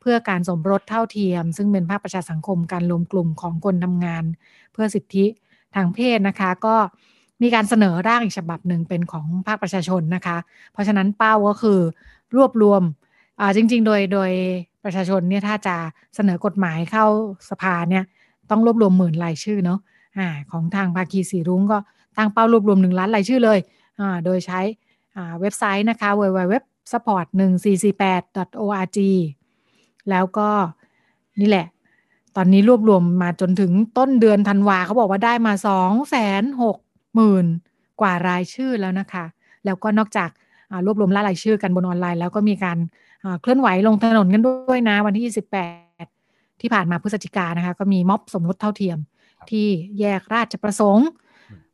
[0.00, 4.24] เพื่อการสมรสเท่าเทียม ซึ่งเป็นภาคประชาสังคมการรวมกลุ่มของคนทำงาน
[4.72, 5.26] เพื่อสิทธิ
[5.74, 6.76] ทางเพศนะคะ ก็
[7.42, 10.36] มีการเสนอร่างอีกฉบับหนึ่งเป็นของภาคประชาชนนะคะ
[10.72, 11.80] เพราะฉะนั้นเป้าก็คือ
[12.36, 12.82] รวบรวม
[13.56, 14.30] จริง ๆ โดยโดย
[14.84, 15.76] ประชาชนเนี่ยถ้าจะ
[16.14, 17.06] เสนอกฎหมายเข้า
[17.50, 18.04] สภาเนี่ย
[18.50, 19.78] ต้องรวบรวมหมื่นรายชื่อเนาะ
[20.50, 21.78] ของทางภาคีสีรุ้งก็
[22.16, 23.58] ตั้งเป้ารวบรวมหนึ่งล้านรายชื่อเลย
[24.24, 24.60] โดยใช้
[25.40, 26.54] เว็บไซต์นะคะ www
[26.92, 28.98] support 1 4 4 8 org
[30.10, 30.48] แล้วก็
[31.40, 31.66] นี่แหละ
[32.36, 36.76] ตอนนี้รวบรวมมาจนถึงต้นเดือนธันวาเขาบอกว่าได้มาสองแสนหก
[37.14, 37.46] หมื่น
[38.00, 39.24] กว่ารายชื่อแล้วนะคะ
[39.64, 40.30] แล้วก็นอกจาก
[40.86, 42.78] รวบรวมรายชื่อกันบนออนไลน์ แล้วก็มีการ
[43.42, 45.34] เคลื่อนไหวลงถนนกันด้วยนะ วันที่
[45.96, 48.98] 28 ที่ผ่านมาพฤศจิกานะคะ ก็มีม็อบสมรสเท่าเทียม
[49.52, 49.68] ที่
[50.00, 51.08] แยกราชประสงค์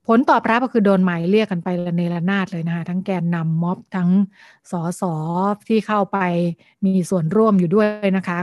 [0.07, 4.11] ผผลตอบรับก็คือโดนหมายเรียกกันไประเนระนาดเลยนะคะทั้งแกนนำม็อบทั้ง
[4.71, 5.03] สส
[5.69, 6.19] ที่เข้าไป
[6.85, 8.39] มีส่วนร่วมอยู่ด้วยนะคะ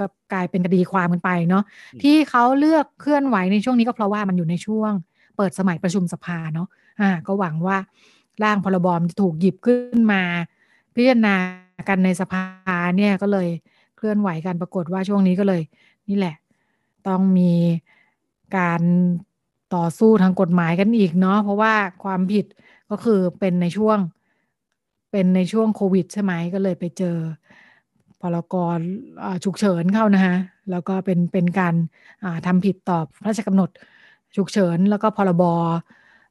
[0.00, 1.64] ก็กลายเป็นคดีความกันไปเนาะ
[2.02, 4.92] ที่เขาเลือกเคลื่อนไหวในช่วงนี้ก็เพราะว่ามันอยู่ในช่วง
[5.36, 6.68] เปิดสมัยประชุมสภาเนาะ
[7.00, 7.78] อ่า ก็หวังว่า
[8.42, 10.22] ร่างพรบจะถูกหยิบขึ้นมา
[10.94, 11.36] พิจารณา
[11.88, 12.42] กันในสภา
[12.96, 13.48] เนี่ยก็เลย
[13.96, 15.62] เคลื่อนไหวกันปรากฏว่าช่วงนี้ก็เลย
[16.08, 16.36] นี่แหละ
[17.08, 17.52] ต้องมี
[18.58, 18.80] การ
[19.74, 22.46] ต่อสู้ทางกฎหมายกันอีกเนาะเพราะว่าความผิด
[22.90, 23.98] ก็คือเป็นในช่วง
[25.10, 27.16] เป็นในช่วงโควิดใช่ไหมก็เลยไปเจอ
[28.20, 28.78] พรกร
[29.44, 30.36] ฉุกเฉินเข้านะฮะ
[30.70, 31.74] แล้วก็เป็นเป็นการ
[32.46, 33.70] ทำผิดต่อพระราชกำหนด
[34.36, 35.44] ฉุกเฉิน แล้วก็พรบ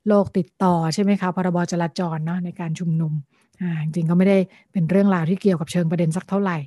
[0.08, 3.14] โรคติดต่อใช่ไหมคะพรบจราจรเนาะในการชุมนุม
[3.62, 4.38] อ่าจริงก็ไม่ได้
[4.72, 6.58] เป็นเรื่องราวที่เกี่ยวกับเชิงประเด็นสักเท่าไหร่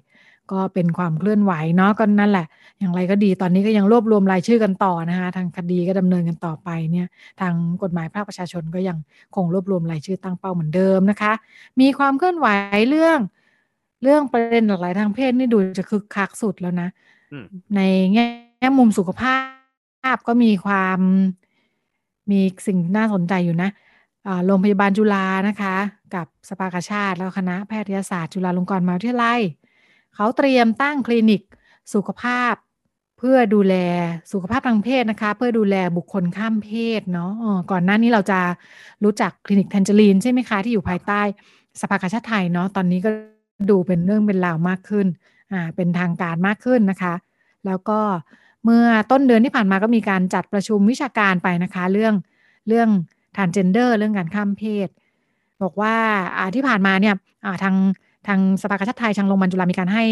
[0.52, 2.46] ก็เป็นความเคลื่อนไหวเนาะก็นั่นแหละ
[2.78, 7.06] อย่างไรก็ดีตอนนี้ก็ยังรวบรวมรายชื่อกันต่อนะคะทางคดีก็ดำเนินกันต่อไปเนี่ย
[7.40, 8.98] ทางกฎหมายภาคประชาชนก็ยัง
[9.34, 11.32] คงรวบรวมรายชื่อตั้งเป้าเหมือนเดิมนะคะ
[11.80, 12.48] มีความเคลื่อนไหว
[12.88, 13.18] เรื่อง
[14.02, 16.88] เรื่องประเด็นหลากหลายทางเพศนี่ดูจะคึกคักสุดแล้วนะ
[17.76, 17.80] ใน
[18.14, 19.36] แง่มุมสุขภา
[20.14, 20.98] พก็มีความ
[22.30, 23.70] มีสิ่งน่าสนใจอยู่นะ
[24.46, 25.76] โรงพยาบาลจุฬานะคะ
[26.14, 29.40] กับสภากาชาติแล้วคณะแพทยศาสตร์จุฬาลงกรณ์มหาวิทยาลัย
[30.14, 31.42] เขาเตรียมตั้งคลินิก
[31.94, 32.54] สุขภาพ
[33.18, 33.74] เพื่อดูแล
[34.32, 37.32] สุขภาพทางเพศนะคะ เพื่อดูแลบุคคลข้ามเพศเนาะ
[37.70, 38.40] ก่อนหน้านี้เราจะ
[39.04, 41.20] รู้จักคลินิกแทนเจอรีนใช่ไหมคะ ที่อยู่ภายใต้
[41.80, 43.10] สภากาชาติไทยเนาะตอนนี้ก็
[43.70, 45.06] ดูเป็นเรื่องเป็นราวมากขึ้น
[45.52, 47.14] อ่าเป็นทางการมากขึ้นนะคะ
[47.66, 48.00] แล้วก็
[48.64, 52.14] เมื่อต้นเดือนที่ผ่านมาก็มีการจัดประชุมวิชาการไปนะคะ เรื่อง
[52.68, 52.88] เรื่อง
[53.36, 54.88] ทานเจนเดอร์เรื่องการข้ามเพศ
[55.62, 55.96] บอกว่า
[56.54, 57.14] ที่ผ่านมาเนี่ย
[57.62, 57.74] ทาง
[58.26, 60.04] ทางสภากาชาติไทยทางโรงพยาบาลจุฬามีการให้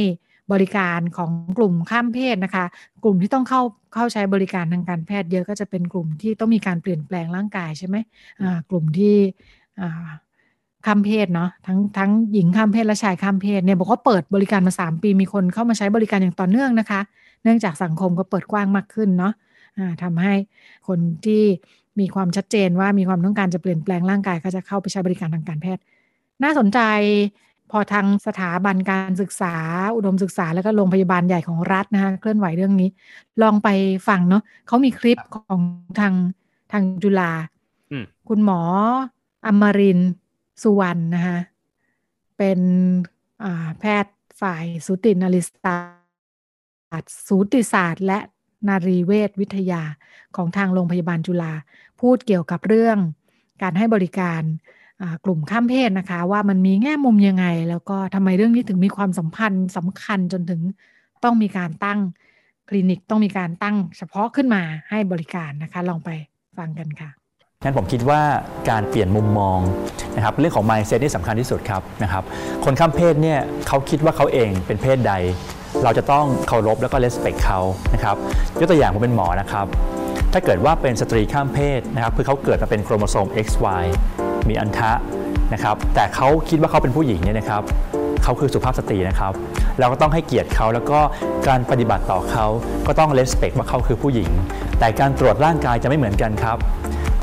[0.53, 2.65] บริการของกลุ่มข้ามเพศนะคะ
[3.03, 3.63] กลุ่มที่ต้องเข้า
[3.95, 7.97] เข้าใช้บริการทางการแพทย์เยอะก็จะเป็นกลุ่มที่ต้องมีการเปลี่ยนแปลงร่างกายใช่ไหม
[8.43, 9.15] อ่ากลุ่มที่
[9.81, 10.09] อ่า
[10.87, 17.01] ข้ามเพศเนาะทั้งทั้งหญิงข้ามเพศและชายข้ามเพศเนี่ยบอกว่าเปิดบริการมา 3 ปีมีคนเข้ามาใช้บริการอย่างต่อเนื่องนะคะ
[17.43, 20.35] เนื่องจากสังคมก็เปิดกว้างมากขึ้นเนาะะทำให้
[20.89, 21.43] คนที่
[22.01, 25.83] มีความชัดเจนว่ามีความต้องการจะเปลี่ยนแปลงร่างกายก็จะเข้าไปใช้บริการทางการแพทย์
[26.43, 26.81] น่าสนใจ
[27.71, 29.55] พอทางสถาบันการศึกษา
[29.97, 32.89] อุดมศึกษาแล้วก็โรงพยาบาลใหญ่ของรัฐนะคะเคลื่อนไหวเรื่องนี้
[33.43, 33.69] ลองไป
[34.09, 35.61] ฟังเนาะเขามีคลิปของ
[36.01, 36.15] ทาง
[36.73, 37.33] ทางจุฬา
[38.29, 38.61] คุณหมอ
[39.47, 40.01] อมริน
[40.63, 41.39] สุวรรณนะคะ
[42.39, 42.61] เป็น
[43.79, 45.79] แพทย์ฝ่ายสูตินาริศา
[46.97, 48.19] สตร์สูติศาสตร์ และ
[48.69, 49.83] นารีเวชวิทยา
[50.37, 51.53] ของทางโรงพยาบาลจุฬา
[52.01, 52.99] พูดเกี่ยวกับเรื่อง
[53.63, 54.43] การให้บริการ
[55.25, 60.61] กลุ่มข้ามเพศนะคะ ว่ามันมีแง่มุมยังไง แล้วก็ทำไมเรื่องนี้ถึงมีความสัมพันธ์สำคัญจนถึง
[61.25, 61.99] ต้องมีการตั้ง
[62.69, 66.11] คลินิกต้องมีการตั้งเฉพาะขึ้นมาให้บริการนะคะ ลองไป
[66.59, 67.11] ฟังกันค่ะ
[67.63, 68.21] งั้นผมคิดว่า
[68.71, 69.59] การเปลี่ยนมุมมอง
[70.17, 72.23] นะครับเรื่องของ mindset นี่สำคัญที่สุดครับนะครับ
[72.65, 75.15] คนข้ามเพศเนี่ยเขาคิดว่าเขาเองเป็นเพศใด
[75.85, 77.61] เราจะต้องเคารพแล้วก็ respect เขา
[77.95, 78.17] นะครับ
[78.59, 79.67] ยกตัวอย่างผมเป็นหมอนะครับ
[80.33, 83.85] ถ้าเกิดว่าเป็นสตรีข้ามเพศนะครับคือเขาเกิดมาเป็นโครโมโซม XY
[84.49, 84.93] มีอันทะ
[85.53, 87.63] นะครับ แต่เขาคิดว่าเขาเป็นผู้หญิงเนี่ยนะครับ
[88.23, 89.33] เขาคือสุภาพสตรีนะครับ
[89.79, 91.01] เราก็ต้องให้เกียรติเขาแล้วก็
[91.49, 92.47] การปฏิบัติต่อเขา
[92.87, 94.31] ก็ต้องเลสเปกว่าเขาคือผู้หญิง
[94.79, 96.59] แต่การตรวจร่างกายจะไม่เหมือนกันครับ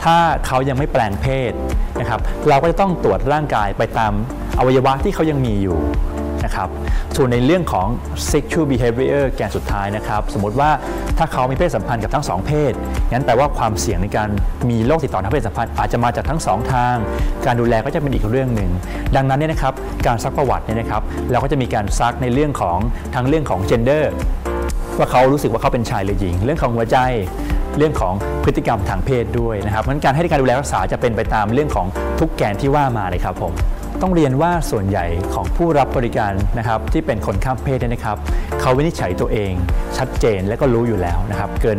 [0.04, 1.52] ถ้าเขายังไม่แปลงเพศ
[2.00, 4.14] นะครับ เราก็จะต้องตรวจร่างกายไปตาม
[4.60, 5.78] อวัยวะที่เขายังมีอยู่
[6.46, 6.70] นะครับ
[7.16, 7.88] ส่วนในเรื่องของ
[8.32, 10.70] sexual behavior แกนสุดท้ายนะครับ สมมติว่า
[11.18, 12.74] ถ้าเขามีเพศสัมพันธ์กับทั้งสองเพศ
[13.12, 14.30] งั้นแปลว่าความเสี่ยงในการ
[14.70, 16.96] มีโรคติดต่อทางเพศสัมพันธ์อาจจะมาจากทั้งสองทาง
[17.46, 18.72] การดูแลก็จะเป็นอีกเรื่องหนึ่ง
[19.16, 19.74] ดังนั้นเนี่ยนะครับ
[20.08, 22.78] การซักประวัติเนี่ยนะครับเราก็จะมีการซักในเรื่องของ
[23.16, 24.04] ทั้งเรื่องของ gender
[24.98, 26.98] ว่าเขารู้สึกว่าเขาเป็นชายหรือหญิง เรื่องของหัวใจ
[27.78, 31.88] เรื่องของพฤติกรรมทางเพศด้วยนะครับเพราะการให้การดูแลรักษาจะเป็นไปตามเรื่องของ
[32.20, 33.54] ทุกแกนที่ว่ามาเลยครับผม
[34.02, 38.18] ต้องเรียนว่าส่วนใหญ่ของผู้รับบริการนะครับที่เป็นคนข้ามเพศเนี่ยนะครับ
[38.62, 39.52] เขาวินิจฉัยตัวเอง
[39.98, 41.78] ชัดเจนและก็รู้อยู่แล้วนะครับเกิน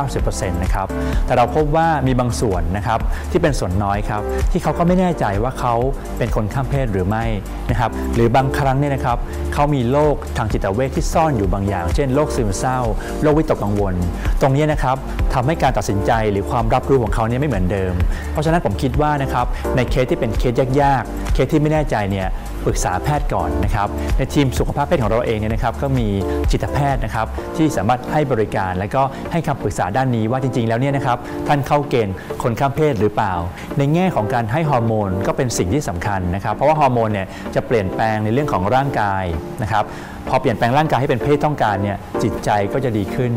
[0.00, 0.86] 80-90%นะครับ
[1.26, 3.00] แต่เราพบว่ามีบางส่วนนะครับ
[3.30, 5.74] ที่เป็นส่วนน้อยครับที่เขาก็ไม่แน่ใจว่าเขา
[6.18, 7.24] เป็นคนข้ามเพศหรือไม่
[7.70, 9.18] นะครับหรือบางครั้งเนี่ยนะครับ
[9.54, 12.78] เขามีโรคทางจิตเวชที่ซ่อนอยู่บางอย่าง เช่นโรคซึมเศร้า
[13.22, 13.94] โรควิตกกังวล
[14.40, 14.96] ตรงนี้นะครับ
[15.34, 17.92] ทำให้การตัดสินใจหรือความรับรู้ของเขาเนี่ยไม่เหมือนเดิม
[18.32, 22.28] เพราะฉะนั้นผมคิดว่านะครับในเคสที่เป็นเคสยากๆเคสที่ไม่แน่ใจเนี่ย
[22.64, 26.08] ปรึกษาแพทย์ก่อนนะครับในทีมสุขภาพเพศของเราเองเนี่ยนะครับก็มี
[26.50, 33.32] จิตแพทย์นะครับที่สามารถให้บริการ และก็ให้คำปรึกษาด้านนี้ว่าจริง ๆ แล้วเนี่ยนะครับท่านเข้าเกณฑ์คนข้ามเพศหรือเปล่า
[33.78, 39.24] ในแง่ของการให้ฮอร์โมนก็เป็นสิ่งที่สำคัญนะครับ เพราะว่าฮอร์โมนเนี่ยจะเปลี่ยนแปลงในเรื่องของร่างกาย
[39.62, 39.84] นะครับ
[40.28, 43.32] พอเปลี่ยนแปลงร่างกายให้เป็นเพศต้องการเนี่ยจิตใจก็จะดีขึ้น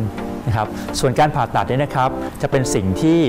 [0.48, 0.68] นะครับ
[1.00, 2.10] ส่วนการผ่าตัดเนี่ยนะครับ
[2.42, 3.20] จะเป็นสิ่งที่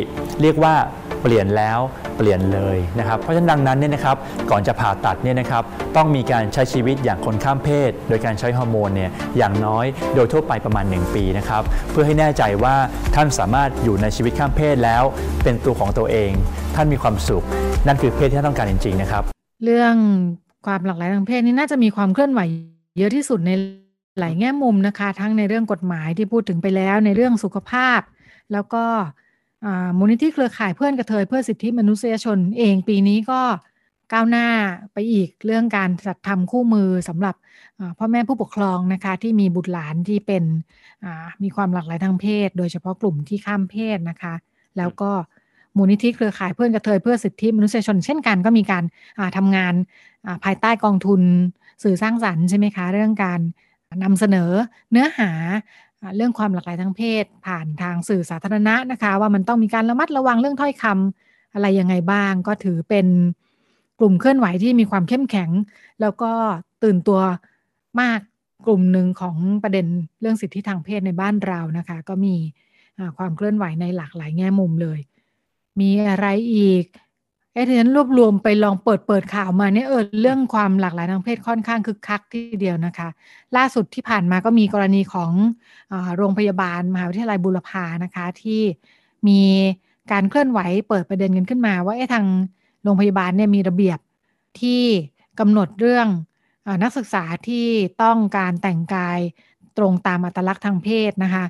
[0.42, 0.74] เรียกว่า
[1.22, 1.78] เปลี่ยนแล้ว
[2.16, 4.16] เปลี่ยนเลยนะครับ เพราะฉะนั้นดังนั้นเนี่ยนะครับ
[4.50, 5.62] ก่อนจะผ่าตัดเนี่ยนะครับ
[5.96, 12.74] ต้องมีการใช้ชีวิตอย่างคนข้ามเพศ โดยการใช้ฮอร์โมนเนี่ยอย่างน้อยโดยทั่วไปประมาณ 1 ปีนะครับเพื่อให้แน่ใจว่า
[13.14, 15.02] ท่านสามารถอยู่ในชีวิตข้ามเพศแล้ว
[15.42, 16.30] เป็นตัวของตัวเอง
[16.74, 17.44] ท่านมีความสุข
[17.87, 19.22] นั่นคือเพศที่ท่านต้องการจริงๆนะครับ
[19.64, 19.94] เรื่อง
[20.66, 22.40] ความหลากหลายทางเพศนี่น่าจะมีความเคลื่อนไหว
[22.98, 23.50] เยอะที่สุดใน
[24.20, 28.00] หลายแง่มุมนะคะ ทั้งในเรื่องกฎหมายที่พูดถึงไปแล้วในเรื่องสุขภาพ
[28.52, 28.85] แล้วก็
[29.99, 33.40] มูลนิธิเครือข่ายเพื่อนกระเทยเพื่อสิทธิมนุษยชนเองปีนี้ก็
[34.12, 34.46] ก้าวหน้า
[34.92, 37.35] ไปอีกเรื่องการจัดทำคู่มือสำหรับ
[37.99, 40.44] พ่อแม่ผู้ปกครองนะคะที่มีบุตรหลานที่เป็น
[41.42, 44.35] มีความหลากหลายทางเพศ โดยเฉพาะกลุ่มที่ข้ามเพศนะคะ
[44.79, 45.11] แล้วก็
[45.77, 48.85] มูลนิธิเครือข่ายเพื่อนกระเทยเพื่อสิทธิมนุษยชน เช่นกันก็มีการ
[49.37, 49.75] ทำงาน
[50.44, 51.20] ภายใต้กองทุน
[51.83, 53.40] สื่อสร้างสรรค์ใช่ไหมคะ เรื่องการ
[54.05, 54.51] นำเสนอ
[54.90, 55.31] เนื้อหา
[56.17, 63.07] เรื่องความหลากหลายทางเพศ ผ่านทางสื่อสาธารณะนะคะ ว่ามันต้องมีการระมัดระวังเรื่องถ้อยคำอะไรยังไงบ้าง ก็ถือเป็น
[64.01, 65.51] กลุ่มเคลื่อนไหวที่มีความเข้มแข็ง
[66.01, 66.33] แล้วก็
[66.83, 67.21] ตื่นตัว
[68.01, 68.21] มาก
[68.67, 69.87] กลุ่มหนึ่งของประเด็น
[70.21, 72.35] เรื่องสิทธิทางเพศในบ้านเรานะคะ ก็มี
[73.19, 75.01] ความเคลื่อนไหวในหลากหลายแง่มุมเลย
[75.81, 76.85] มีอะไรอีก
[77.53, 83.09] เอ้ที่ฉันรวบรวมไปลองเปิดเปิดข่าวมาเนี่ยเออเรื่องความหลากหลายทางเพศค่อนข้างคึกคักที่เดียวนะคะ
[83.57, 85.33] ล่าสุดที่ผ่านมาก็มีกรณีของ
[85.93, 88.61] อโรงพยาบาลมหาวิทยาลัยบุรพานะคะที่
[89.29, 89.43] มี
[90.13, 92.27] การเคลื่อนไหวเปิดประเด็นกันขึ้นมา ว่าไอ้ทาง
[92.83, 93.99] โรงพยาบาลเนี่ยมีระเบียบ
[94.61, 94.83] ที่
[95.41, 96.07] กำหนดเรื่อง
[96.67, 97.67] อนักศึกษาที่
[98.03, 99.19] ต้องการแต่งกาย
[99.77, 101.45] ตรงตามอัตลักษณ์ทางเพศนะคะ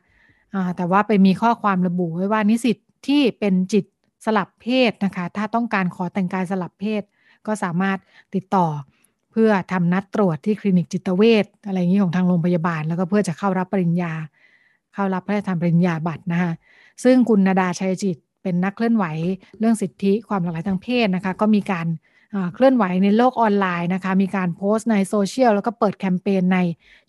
[0.77, 3.85] แต่ว่าไปมีข้อความระบุไว้ว่านิสิตที่เป็นจิต
[4.25, 7.03] สลับเพศนะคะ ถ้าต้องการขอแต่งกายสลับเพศ
[7.47, 7.99] ก็สามารถ
[8.35, 8.67] ติดต่อ
[9.33, 14.13] เพื่อทำนัดตรวจที่คลินิกจิตเวชอะไรอย่างนี้ของทางโรงพยาบาล แล้วก็เพื่อจะเข้ารับปริญญา
[14.95, 16.53] เข้ารับพระราชทานปริญญาบัตรนะคะ
[17.05, 19.05] ซึ่งคุณนาดา ไชยจิตต์เป็นนักเคลื่อนไหว
[19.59, 21.87] เรื่องสิทธิความหลากหลายทางเพศนะคะ ก็มีการ
[22.55, 26.59] เคลื่อนไหวในโลกออนไลน์นะคะ มีการโพสต์ในโซเชียลแล้วก็เปิดแคมเปญใน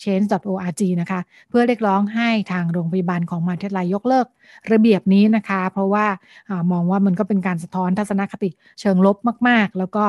[0.03, 4.27] change.org นะคะ เพื่อเรียกร้องให้ทางโรงพยาบาลของมาเทศลายยกเลิก
[4.71, 6.05] ระเบียบนี้นะคะ เพราะว่า
[6.49, 10.05] อมองว่ามันก็เป็นการสะท้อนทัศนคติเชิงลบมาก ๆ แล้วก็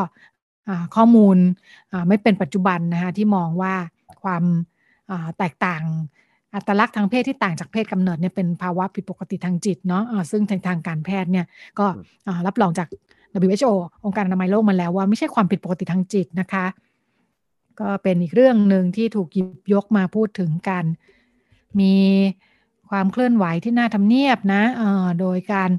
[0.96, 1.36] ข้อมูล
[2.08, 3.74] ไม่เป็นปัจจุบันนะคะที่มองว่า
[4.22, 4.44] ความ
[5.38, 5.82] แตกต่าง
[6.54, 11.46] อัตลักษณ์ทางเพศที่ต่างจากเพศกำเนิดเนี่ยเป็นภาวะผิดปกติทางจิตเนาะซึ่งทางทางการแพทย์เนี่ย
[11.78, 11.86] ก็
[12.46, 12.88] รับรองจาก
[13.40, 13.72] WHO
[14.04, 16.66] องค์การอนามัยโลกมาแล้วว่าไม่ใช่ความผิดปกติทางจิตนะคะ
[17.80, 20.84] ก็เป็นอีกเรื่องหนึ่งที่ถูกหยิบยกมาพูดถึงกัน
[21.80, 21.94] มี
[22.90, 25.70] ความเคลื่อนไหวที่น่าทำเนียบนะเออโดยการ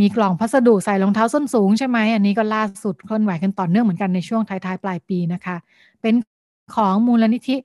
[0.00, 5.56] มีกล่องพัสดุใส่รองเท้าส้นสูงใช่ไหม อันนี้ก็ล่าสุดเคลื่อนไหวกันต่อเนื่องเหมือนกันในช่วงท้ายๆปลายปีนะคะ
[6.00, 6.14] เป็น
[6.74, 7.56] ของมูลนิธิ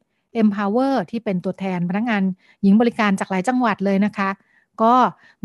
[0.41, 2.23] Empower ที่เป็นตัวแทนพนักงาน
[2.61, 4.29] หญิงบริการจากหลายจังหวัดเลยนะคะ
[4.81, 4.93] ก็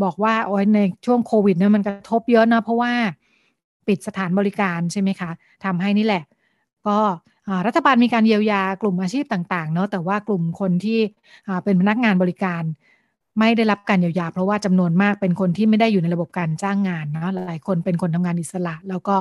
[0.03, 2.93] บอกว่าโอ้ยในช่วงโควิดเนี่ยมันกระทบเยอะนะ เพราะว่า
[3.87, 5.29] ปิดสถานบริการใช่ไหมคะ
[5.65, 6.23] ทำให้นี่แหละ
[6.87, 6.99] ก็
[7.67, 10.99] รัฐบาลมีการเยียวยากลุ่มอาชีพต่างๆเนาะแต่ว่ากลุ่มคนที่
[11.63, 12.63] เป็นพนักงานบริการ
[13.39, 19.15] ไม่ได้รับการเยียวยา เพราะว่าจำนวนมากเป็นคนที่ไม่ได้อยู่ในระบบการจ้างงานเนาะหลายคนเป็นคนทำงานอิสระ แล้วก็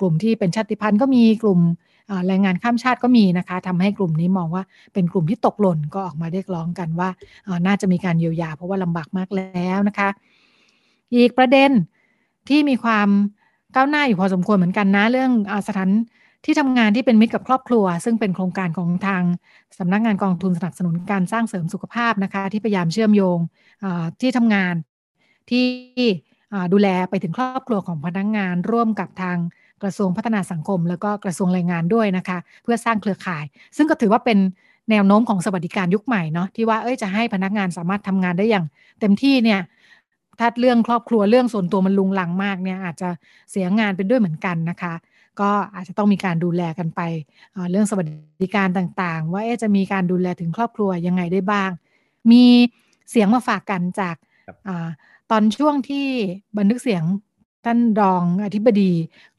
[0.00, 1.60] กลุ่มที่เป็นชาติพันธุ์ก็มีกลุ่ม
[2.26, 7.08] แรงงานข้ามชาติก็มีนะคะทำให้กลุ่มนี้มองว่าเป็นกลุ่มที่ตกหล่นก็ออกมาเรียกร้องกันว่า
[7.66, 10.08] น่าจะมีการเยียวยา เพราะว่าลำบากมากแล้วนะคะ
[11.16, 11.70] อีกประเด็น
[12.48, 13.08] ที่มีความ
[13.74, 15.90] ก้าวหน้าอยู่พอสมควรเหมือนกันนะ เรื่องอสถาน
[16.44, 19.22] ที่ทำงานที่เป็นมิตรกับครอบครัว ซึ่งเป็นโครงการของทาง
[19.78, 23.38] สำนักงานกองทุนสนับสนุนการสร้างเสริมสุขภาพนะคะ ที่พยายามเชื่อมโยง
[24.20, 24.74] ที่ทำงาน
[25.50, 25.66] ที่
[26.72, 29.36] ดูแลไปถึงครอบครัวของพนักงงานร่วมกับทาง
[29.82, 33.44] กระทรวงพัฒนาสังคม แล้วก็กระทรวงแรงงานด้วยนะคะ เพื่อสร้างเครือข่าย
[33.76, 34.38] ซึ่งก็ถือว่าเป็น
[34.90, 38.66] แนวโน้มของสวัสดิการยุคใหม่เนาะที่ว่าเอ้ยจะให้พนักงานสามารถทำงานได้อย่าง
[39.00, 39.60] เต็มที่เนี่ย
[40.40, 43.08] ถ้าเรื่องครอบครัวเรื่องส่วนตัวมันลุงลังมากเนี่ยอาจจะ
[43.50, 44.94] เสียงานเป็นด้วยเหมือนกันนะคะ
[45.40, 47.00] ก็อาจจะต้องมีการดูแลกันไป
[47.70, 48.06] เรื่องสวัส
[48.42, 51.70] ดิการต่างๆ ว่าจะมีการดูแลถึงครอบครัวยังไงได้บ้าง
[52.30, 52.44] มี
[53.10, 54.16] เสียงมาฝากกันจาก
[54.68, 54.70] อ
[55.30, 56.06] ตอนช่วงที่
[56.58, 57.02] บันทึกเสียง
[57.64, 58.92] ท่านรองอธิบดี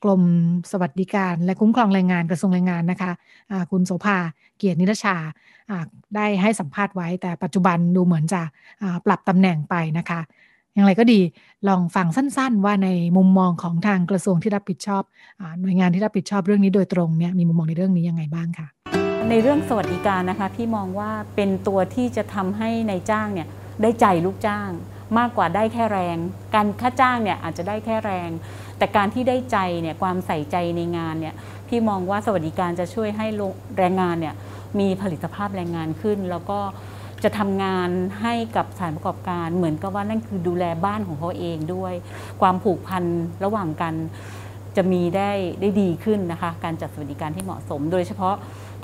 [0.04, 0.24] กรม
[0.72, 4.18] สวัสดิการ และคุ้มครองแรงงานกระทรวงแรงงานนะคะะคุณโสภา
[4.58, 5.16] เกียรตินิรชา
[6.16, 8.42] ได้ให้สัมภาษณ์ไว้ แต่ปัจจุบันดูเหมือนจะ
[9.06, 10.20] ปรับตำแหน่งไปนะคะ
[10.74, 11.20] อย่างไรก็ดี
[11.68, 15.04] ลองฟังสั้นๆ ว่าในมุมมองของทางกระทรวงที่รับผิดชอบ
[15.42, 18.68] อหน่วยงานที่รับผิดชอบเรื่องนี้โดยตรงเนี่ยมีมุมมองในเรื่องนี้ยังไงบ้างคะ
[19.30, 23.48] ในเรื่องสวัสดิการนะคะพี่มองว่าเป็นตัวที่จะทำให้ในจ้างเนี่ย
[23.82, 24.70] ได้ใจลูกจ้าง
[25.18, 26.18] มากกว่าได้แค่แรง
[26.56, 28.30] การค่าจ้างเนี่ยอาจจะได้แค่แรง
[28.78, 31.36] แต่การที่ได้ใจเนี่ยความใส่ใจในงานเนี่ย
[31.68, 33.28] พี่มองว่าสวัสดิการจะช่วยให้
[33.78, 34.36] แรงงานเนี่ย
[34.80, 36.60] มีผลิตภาพแรงงานขึ้น แล้วก็
[37.24, 37.90] จะทำงาน
[38.22, 41.94] ให้กับสถานประกอบการ เหมือนกับว่านั่นคือดูแลบ้านของเขาเองด้วย
[42.42, 43.04] ความผูกพัน
[43.44, 43.94] ระหว่างกัน
[44.78, 45.32] จะมีได้
[45.62, 48.36] ได้ดีขึ้นนะคะ การจัดสวัสดิการที่เหมาะสม โดยเฉพาะ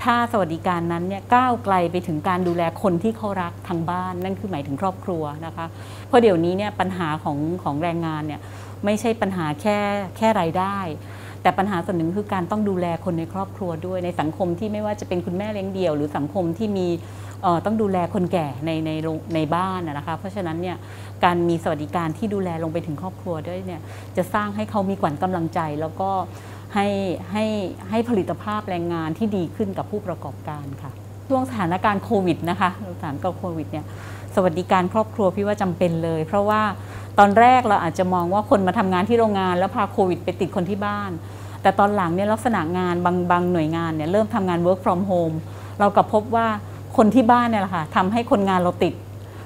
[0.03, 5.65] ถ้าสวัสดิการนั้นเนี่ยก้าวไกลไปถึงการดูแลคนที่เขารักทางบ้าน นั่นคือหมายถึงครอบครัวนะคะ
[6.07, 8.41] เพราะเดี๋ยวนี้เนี่ยปัญหาของของแรงงานเนี่ย
[8.85, 9.77] ไม่ใช่ปัญหาแค่
[10.17, 10.77] แค่รายได้
[11.41, 16.87] แต่ปัญหาส่วนหนึ่งคือการต้องดูแลคนในครอบครัวด้วยในสังคมที่ไม่ว่าจะเป็นคุณแม่เลี้ยงเดี่ยว หรือสังคมที่มี
[17.65, 18.91] ต้องดูแลคนแก่ในใน
[19.35, 20.77] ในบ้านนะคะ เพราะฉะนั้นเนี่ย
[21.23, 23.81] การมีสวัสดิการที่ดูแลลงไปถึงครอบครัวด้วยเนี่ย
[24.17, 26.09] จะสร้างให้เขามีขวัญกำลังใจ แล้วก็
[26.75, 26.87] ให้
[27.31, 27.45] ให้
[27.89, 30.91] ให้ผลิตภาพแรงงานที่ดีขึ้นกับผู้ประกอบการค่ะ
[31.29, 32.69] ช่วงสถานการณ์โควิดนะคะ
[32.99, 33.85] สถานการณ์โควิดเนี่ย
[34.35, 36.61] สวัสดิการครอบครัวพี่ว่าจำเป็นเลย เพราะว่า
[37.19, 41.11] ตอนแรกเราอาจจะมองว่าคนมาทำงานที่โรงงาน แล้วพาโควิดไปติดคนที่บ้าน
[41.61, 45.35] แต่ตอนหลังเนี่ยลักษณะงานบางบางหน่วยงานเนี่ยเริ่มทำงาน work from home
[45.79, 46.47] เรากลับพบว่า
[46.97, 48.93] คนที่บ้านเนี่ยแหละค่ะทำให้คนงานเราติด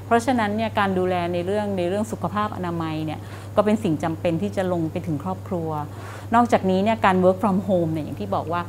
[0.05, 3.19] เพราะฉะนั้นเนี่ยการดูแลในเรื่องในเรื่องสุขภาพอนามัยเนี่ย
[3.55, 5.69] ก็เป็นสิ่งจำเป็นที่จะลงไปถึงครอบครัว
[6.35, 8.61] นอกจากนี้เนี่ยการ work from home เนี่ยอย่างที่บอกว่า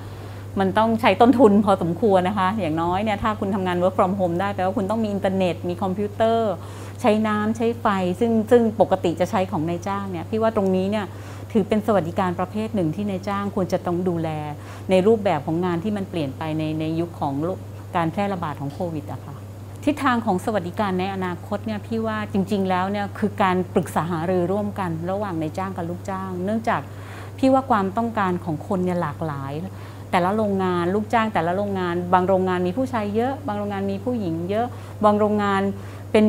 [0.61, 6.53] มันต้องใช้ต้นทุนพอสมควรนะคะ อย่างน้อยเนี่ยถ้าคุณทำงาน work from home ได้แปลว่าคุณต้องมีอินเทอร์เน็ต มีคอมพิวเตอร์
[7.01, 7.87] ใช้น้ำใช้ไฟ
[8.21, 11.07] ซึ่งซึ่งปกติจะใช้ของนายจ้างเนี่ยพี่ว่าตรงนี้เนี่ย
[11.53, 14.29] ถือเป็นสวัสดิการประเภทหนึ่งที่นายจ้างควรจะต้องดูแล
[14.90, 17.35] ในรูปแบบของงานที่มันเปลี่ยนไปในในยุคของ
[17.96, 19.35] การแพร่ระบาดของโควิดอะค่ะ
[19.85, 26.81] ทิศทางของสวัสดิการในอนาคตเนี่ยพี่ว่าจริง ๆ แล้วเนี่ยคือการปรึกษาหารือร่วมกัน ระหว่างในจ้างกับลูกจ้าง เนื่องจาก
[27.38, 29.52] พี่ว่าความต้องการของคนเนี่ยหลากหลาย
[30.11, 34.66] แต่ละโรงงานลูกจ้าง แต่ละโรงงาน บางโรงงานมีผู้ชายเยอะ บางโรงงานมีผู้หญิงเยอะ
[35.05, 35.62] บางโรงงาน
[36.12, 36.26] เป็น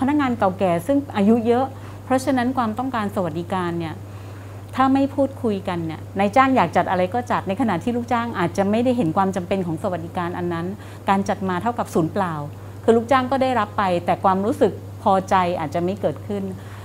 [0.00, 1.66] พนักงานเก่าแก่ซึ่งอายุเยอะ
[2.04, 3.94] เพราะฉะนั้นความต้องการสวัสดิการเนี่ย
[4.76, 10.66] ถ้าไม่พูดคุยกันเนี่ยนายจ้างอยากจัดอะไรก็จัดในขณะที่ลูกจ้างอาจจะไม่ได้เห็นความจำเป็นของสวัสดิการอันนั้น
[11.08, 12.34] การจัดมาเท่ากับศูนย์เปล่า
[12.84, 16.42] คือลูกจ้างก็ได้รับไป แต่ความรู้สึกพอใจอาจจะไม่เกิดขึ้น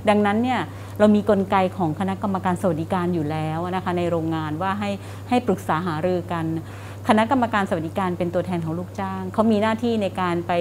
[0.09, 0.59] ดังนั้นเนี่ย
[0.99, 4.89] เรามีกลไกของคณะกรรมการสวัสดิการอยู่แล้วนะคะในโรงงานว่าให้
[5.29, 6.45] ให้ปรึกษาหารือกัน
[7.07, 10.51] คณะกรรมการสวัสดิการเป็นตัวแทนของลูกจ้างเขามีหน้าที่ในการไป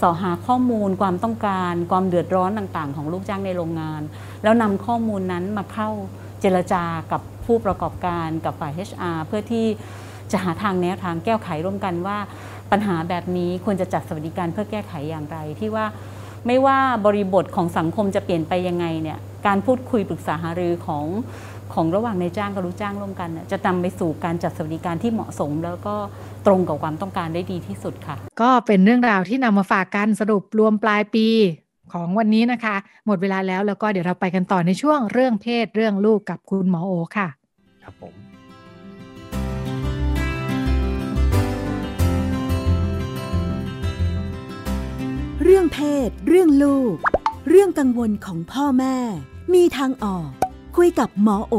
[0.00, 4.02] สอหาข้อมูลความต้องการ ความเดือดร้อนต่างๆ ของลูกจ้างในโรงงาน
[4.42, 5.90] แล้วนำข้อมูลนั้นมาเข้า
[6.42, 9.66] เจรจากับผู้ประกอบการกับฝ่าย HR เพื่อที่
[10.32, 12.18] จะหาทางแนวทางแก้ไขร่วมกันว่า
[12.70, 15.86] ปัญหาแบบนี้ควรจะจัดสวัสดิการเพื่อแก้ไขอย่างไร ที่ว่า
[16.46, 21.06] ไม่ว่าบริบทของสังคมจะเปลี่ยนไปยังไงเนี่ยการพูดคุยปรึกษาหารือของ
[21.74, 25.94] ของระหว่างในจ้างกับลูกจ้างร่วมกัน จะนำไปสู่การจัดสวัสดิการที่เหมาะสม แล้วก็
[26.46, 31.26] ตรงกับความต้องการได้ดีที่สุดค่ะ ก็เป็นเรื่องราวที่นำมาฝากกันสรุปรวมปลายปี
[31.92, 37.28] ของวันนี้นะคะ หมดเวลาแล้วแล้วก็เดี๋ยวเราไปกันต่อในช่วงเรื่องเพศเรื่องลูกกับคุณหมอโอค่ะ
[37.82, 38.14] ครับผม
[45.42, 46.96] เรื่องเพศ เรื่องลูก
[47.48, 48.96] เรื่องกังวลของพ่อแม่
[49.54, 50.28] มีทางออก
[50.76, 51.54] คุยกับหมอโอ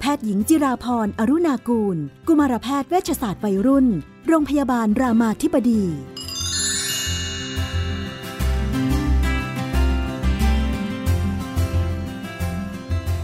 [0.00, 3.86] แพทย์หญิงจิราพรอรุณากูล กุมารแพทย์เวชศาสตร์วัยรุ่น
[4.28, 5.82] โรงพยาบาลรามาธิบดี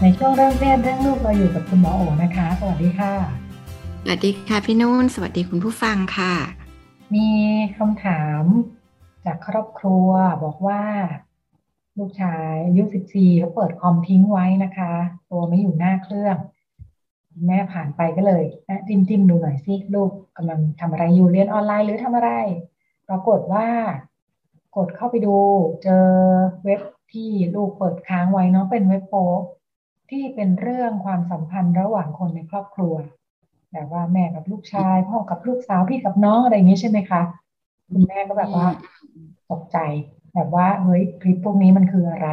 [0.05, 3.13] ในช่วงเรื่องเพศเรื่องลูกเราอยู่กับคุณหมอโอนะคะ สวัสดีค่ะ
[4.03, 6.33] สวัสดีค่ะพี่นุ่น สวัสดีคุณผู้ฟังค่ะ
[7.15, 7.27] มี
[7.77, 8.43] คำถาม
[9.25, 10.09] จากครอบครัว
[10.43, 10.81] บอกว่า
[11.97, 14.93] ลูกชายอายุสิบสี่เขาเปิดคอมทิ้งไว้นะคะ
[15.29, 16.37] ตัวไม่อยู่หน้าเครื่อง
[17.47, 22.31] แม่ผ่านไปก็เลยนะจิ้มจิ้มดูหน่อยซิลูกกำลังทำอะไรอยู่เรียนออนไลน์หรือทำอะไร
[23.07, 23.67] ปรากฏว่า
[24.75, 25.35] กดเข้าไปดู
[25.83, 26.07] เจอ
[26.63, 26.81] เว็บ
[27.13, 29.27] ที่ลูกเปิดค้างไว้เนาะเป็นเว็บโป๊
[30.13, 32.93] ที่เป็นเรื่องความสัมพันธ์ระหว่างคนในครอบครัว
[33.73, 37.21] แบบว่าแม่กับลูกชาย พ่อกับลูกสาวพี่กับน้องอะไรอย่างนี้ใช่ไหมคะ
[37.91, 38.67] คุณแม่ก็แบบว่า
[39.51, 39.77] ตกใจ
[40.33, 42.29] แบบว่าเฮ้ยคลิปพวกนี้มันคืออะไร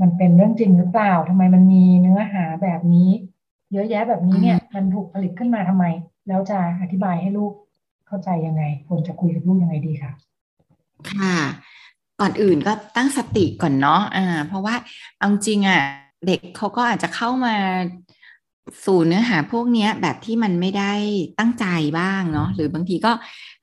[0.00, 3.08] มันเป็นเรื่องจริงหรือเปล่าทำไมมันมีเนื้อหาแบบนี้
[3.72, 5.84] เยอะแยะแบบนี้เนี่ย มันถูกผลิตขึ้นมาทำไม
[6.28, 7.52] แล้วจะอธิบายให้ลูก
[8.06, 10.12] เข้าใจยังไงควรจะคุยกับลูกยังไงดีคะ
[11.10, 11.36] ค่ะ
[12.20, 14.74] ก่อนอื่นก็ตั้งสติก่อนเนาะอ่า เพราะว่า
[15.18, 15.80] เอาจริงอะ
[16.26, 17.54] เด็กเขาก็อาจจะเข้ามา
[18.84, 20.92] สู่เนื้อหาพวกนี้แบบที่มันไม่ได้
[21.38, 21.66] ตั้งใจ
[21.98, 23.12] บ้างเนาะหรือบางทีก็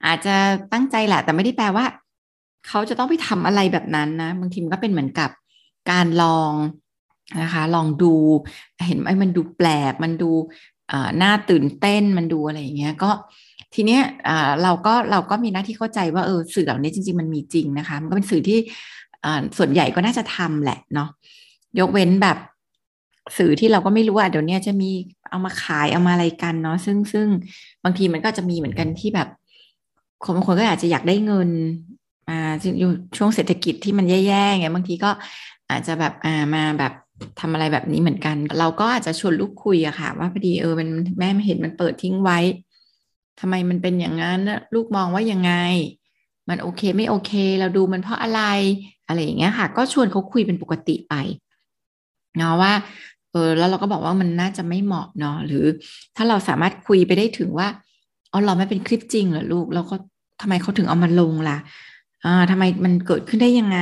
[0.05, 0.35] อาจจะ
[0.73, 1.85] ตั้งใจแหละ แต่ไม่ได้แปลว่า
[2.67, 5.29] เขาจะต้องไปทำอะไรแบบนั้นนะ บางทีมันก็เป็นเหมือนกับ
[5.91, 6.53] การลอง
[7.41, 8.13] นะคะ ลองดู
[8.87, 10.31] เห็นไหมมันดูแปลก มันดู
[11.21, 13.11] น่าตื่นเต้นมันดูอะไรอย่างเงี้ยก็
[13.73, 14.01] ทีเนี้ย
[14.63, 18.59] เราก็เราก็มีหน้าที่เข้าใจว่าเออสื่อเหล่านี้จริง ๆ มันมีจริงนะคะ มันก็เป็นสื่อที่
[19.57, 21.09] ส่วนใหญ่ก็น่าจะทำแหละเนาะ
[21.79, 22.37] ยกเว้นแบบ
[23.37, 24.89] สื่อที่เราก็ไม่รู้ว่าเดี๋ยวนี้จะมี
[25.29, 27.27] เอามาขายเอามาอะไรกันเนาะซึ่งซึ่ง
[27.83, 29.27] บางทีมันก็จะมีเหมือนกันที่แบบ
[30.23, 31.49] คนบางคนก็อาจจะอยากได้เงิน
[32.29, 35.11] อ่าอยู่ช่วงเศรษฐกิจที่มันแย่ๆไงบางทีก็
[35.69, 36.93] อาจจะแบบอ่ามาแบบ
[37.39, 40.89] ทำอะไรแบบนี้เหมือนกัน เราก็อาจจะชวนลูกคุยอะค่ะ ว่าพอดีเออมัน
[41.19, 42.39] แม่เห็นมันเปิดทิ้งไว้
[43.39, 44.41] ทำไมมันเป็นอย่างนั้น
[44.73, 45.53] ลูกมองว่ายังไง
[46.49, 48.41] มันโอเคไม่โอเค เราดูมันเพราะอะไร
[49.07, 51.15] อะไรอย่างเงี้ยค่ะ ก็ชวนเขาคุยเป็นปกติไป
[52.39, 52.73] เนาะว่า
[53.31, 55.65] เออแล้วเราก็บอกว่ามันน่าจะไม่เหมาะเนาะหรือ
[56.15, 57.67] ถ้าเราสามารถคุยไปได้ถึงว่า
[58.31, 59.95] อ๋อเราไม่เป็นคลิปจริงเหรอลูกแล้วก็
[60.41, 61.57] ทำไมเขาถึงเอามาลงล่ะ
[62.25, 63.79] อ่าทำไมมันเกิดขึ้นได้ยังไง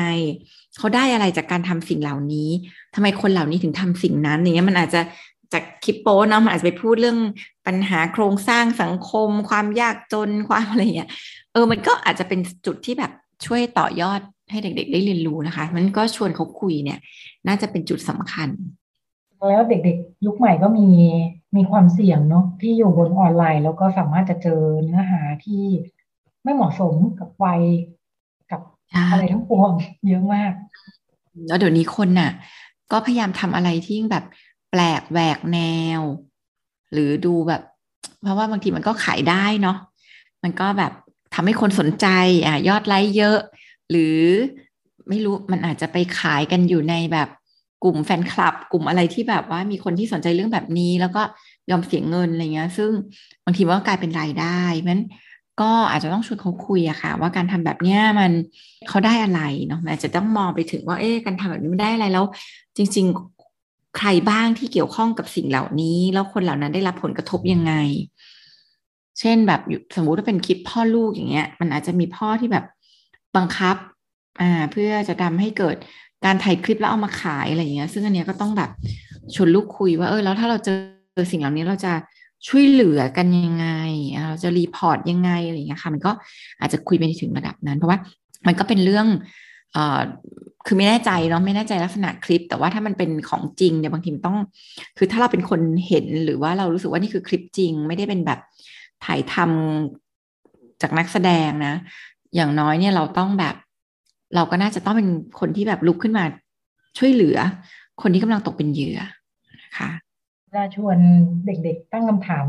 [0.77, 2.49] เขาได้อะไรจากการทำสิ่งเหล่านี้
[2.95, 5.01] ทำไมคนเหล่านี้ถึงทำสิ่งนั้นอย่างเงี้ยมันอาจจะ
[5.53, 7.19] จากคลิปโป้เนาะมันอาจจะไปพูดเรื่อง
[7.67, 11.09] ปัญหาโครงสร้างสังคม ความยากจนความอะไรเงี้ย
[11.53, 13.11] เออมันก็อาจจะเป็นจุดที่แบบ
[13.45, 16.99] ช่วยต่อยอด ให้เด็กๆ ได้เรียนรู้นะคะ มันก็ชวนเขาคุยเนี่ย
[17.47, 18.49] น่าจะเป็นจุดสำคัญ
[19.49, 20.87] แล้วเด็กๆ ยุคใหม่ก็มี
[21.55, 25.63] มีความเสี่ยงเนาะที่อยู่บนออนไลน์ แล้วก็สามารถจะเจอเนื้อหาที่
[26.43, 27.61] ไม่เหมาะสมกับวัย
[28.51, 28.61] กับ
[29.11, 29.71] อะไรทั้งปวง
[30.07, 30.53] เยอะมาก
[31.47, 32.31] แล้วเดี๋ยวนี้คนน่ะ
[32.91, 34.25] ก็พยายามทำอะไรที่แบบ
[34.71, 35.59] แปลกแหวกแน
[35.99, 36.01] ว
[36.93, 37.61] หรือดูแบบ
[38.23, 39.77] เพราะว่าบางทีมันก็ขายได้เนาะ
[40.43, 40.91] มันก็แบบ
[41.33, 42.07] ทำให้คนสนใจ
[42.45, 43.37] อะยอดไลค์เยอะ
[43.91, 44.19] หรือ
[45.09, 47.29] ไม่รู้มันอาจจะไปขายกันอยู่ในแบบ
[47.83, 51.21] กลุ่มแฟนคลับ กลุ่มอะไรที่แบบว่ามีคนที่สนใจเรื่องแบบนี้ แล้วก็
[51.69, 52.91] ยอมเสียเงินอะไรเงี้ย ซึ่ง
[53.45, 54.99] บางทีมันก็กลายเป็นรายได้มัน
[55.61, 58.31] ก็อาจจะต้องชวนเขาคุยอะค่ะ ว่าการทำแบบเนี้ยมัน
[58.89, 62.25] เขาได้อะไรเนาะอาจจะต้องมองไปถึงว่าเอ๊ะการทำแบบนี้มันได้อะไรแล้ว
[62.77, 63.05] จริง
[63.51, 67.73] ๆ ใครบ้างที่เกี่ยวข้องกับสิ่งเหล่านี้ แล้วคนเหล่านั้นได้รับผลกระทบยังไง
[69.19, 69.61] เช่นแบบ
[69.95, 72.65] สมมุติว่าเป็นคลิปพ่อลูกอย่างเงี้ย มันอาจจะมีพ่อที่แบบ
[73.37, 73.75] บังคับ
[74.41, 75.75] อ่าเพื่อจะทำให้เกิด
[76.25, 78.71] การถ่ายคลิปแล้วเอามาขายอะไรอย่างเงี้ย ซึ่งอันเนี้ยก็ต้องแบบ
[79.35, 81.93] ชวนลูกคุยว่าเออแล้วถ้าเราเจอสิ่งเหล่านี้เราจะ
[82.47, 83.67] ช่วยเหลือกันยังไง
[84.29, 86.11] เราจะรีพอร์ตยังไงอะไรอย่างเงี้ยค่ะ มันก็
[86.59, 87.97] อาจจะคุยไปถึงระดับนั้น เพราะว่า
[88.47, 89.07] มันก็เป็นเรื่อง
[89.73, 89.99] เอ่อ
[90.65, 94.37] คือไม่แน่ใจเนาะไม่แน่ใจลักษณะคลิป แต่ว่าถ้ามันเป็นของจริงเนี่ยบางทีมันต้อง
[94.97, 98.39] คือถ้าเราเป็นคนเห็นหรือว่าเรารู้สึกว่านี่คือคลิปจริง ไม่ได้เป็นแบบ
[99.05, 101.75] ถ่ายทำจากนักแสดงนะ
[102.35, 103.55] อย่างน้อยเนี่ยเราต้องแบบ
[104.35, 105.09] เราก็น่าจะต้องเป็น
[105.39, 106.23] คนที่แบบลุกขึ้นมา
[106.97, 107.37] ช่วยเหลือ
[108.01, 108.99] คนที่กำลังตกเป็นเหยื่อ
[109.63, 109.89] นะคะ
[110.53, 110.97] จะชวน
[111.45, 112.45] เด็กๆ ตั้งคำถาม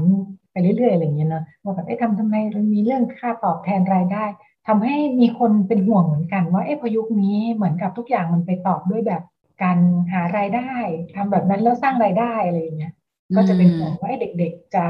[0.53, 4.25] ไปเรื่อยๆอะไรเงี้ยเนาะว่าแบบเอ๊ะทำทำไมมันมีเรื่องค่าตอบแทนรายได้
[4.69, 9.23] ทำให้มีคนเป็นห่วงเหมือนกัน ว่าเอ๊ะพยุคนี้เหมือนกับทุกอย่างมันไปตอบด้วยแบบ
[9.63, 9.79] การ
[10.13, 10.71] หารายได้
[11.17, 12.93] ทำแบบนั้นแล้วสร้างรายได้อะไรอย่างเงี้ย
[13.37, 14.87] ก็จะเป็นห่วงว่าเด็กๆจะ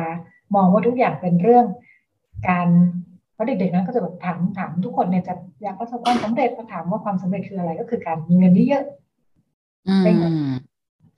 [0.54, 1.66] มองว่าทุกอย่างเป็นเรื่อง
[2.48, 2.68] การ
[3.38, 10.32] เพราะเด็กๆนั้นก็จะแบบถามถามทุกคนเนี่ยจะอยากประสบความสำเร็จก็ถามว่าความสำเร็จคืออะไรก็คือการมีเงินเยอะๆได้เงิน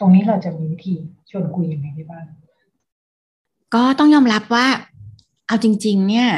[0.00, 0.94] ตรงนี้เราจะมีวิธี
[1.30, 2.24] ชวนคุยยังไงได้บ้าง
[3.74, 4.66] ก็ต้องยอมรับว่า
[5.46, 6.28] เอาจริง ๆ เนี่ย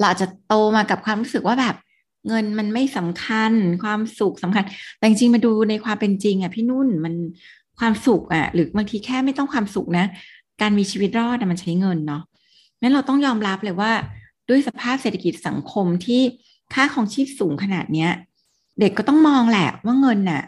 [0.00, 1.76] เราจะโตมากับความรู้สึกว่าแบบ
[2.28, 4.64] เงินมันไม่สำคัญ ความสุขสำคัญ
[4.98, 7.14] แต่จริงๆมาดูในความเป็นจริงอะพี่นุ่นมัน
[7.78, 10.06] ความสุขอะ หรือบางทีแค่ไม่ต้องความสุขนะ
[10.60, 12.22] การมีชีวิตรอดมันใช้เงินเนาะ
[12.80, 13.92] งั้นเราต้องยอมรับเลยว่า
[14.48, 16.22] ด้วยสภาพเศรษฐกิจสังคมที่
[16.74, 18.10] ค่าของชีพสูงขนาดเนี้ย
[18.80, 20.42] เด็กก็ต้องมองแหละว่าเงินน่ะ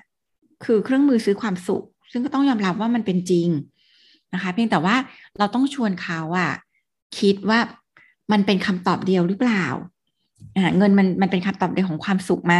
[0.65, 3.49] คือเครื่องมือซื้อความสุข ซึ่งก็ต้องยอมรับว่ามันเป็นจริง
[4.35, 4.97] นะคะ เพียงแต่ว่า
[5.39, 6.53] เราต้องชวนเขาอะ
[7.19, 7.59] คิดว่า
[8.33, 9.65] มันเป็นคำตอบเดียวหรือเปล่า
[10.57, 12.55] อ่าเงินมันมันเป็นคำตอบเดียวของความสุขไหม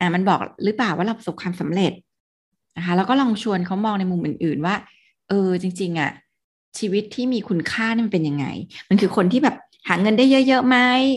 [0.00, 1.92] อ่ามันบอกหรือเปล่าว่าเราประสบความสำเร็จ
[2.76, 4.74] นะคะแล้วก็ลองชวนเขามองในมุมอื่น ๆ ว่า
[5.28, 6.10] เออจริง ๆอะ
[6.78, 8.46] ชีวิตที่มีคุณค่านี่มันเป็นยังไง
[8.88, 9.56] มันคือคนที่แบบ
[9.88, 10.76] หาเงินได้เยอะๆไหม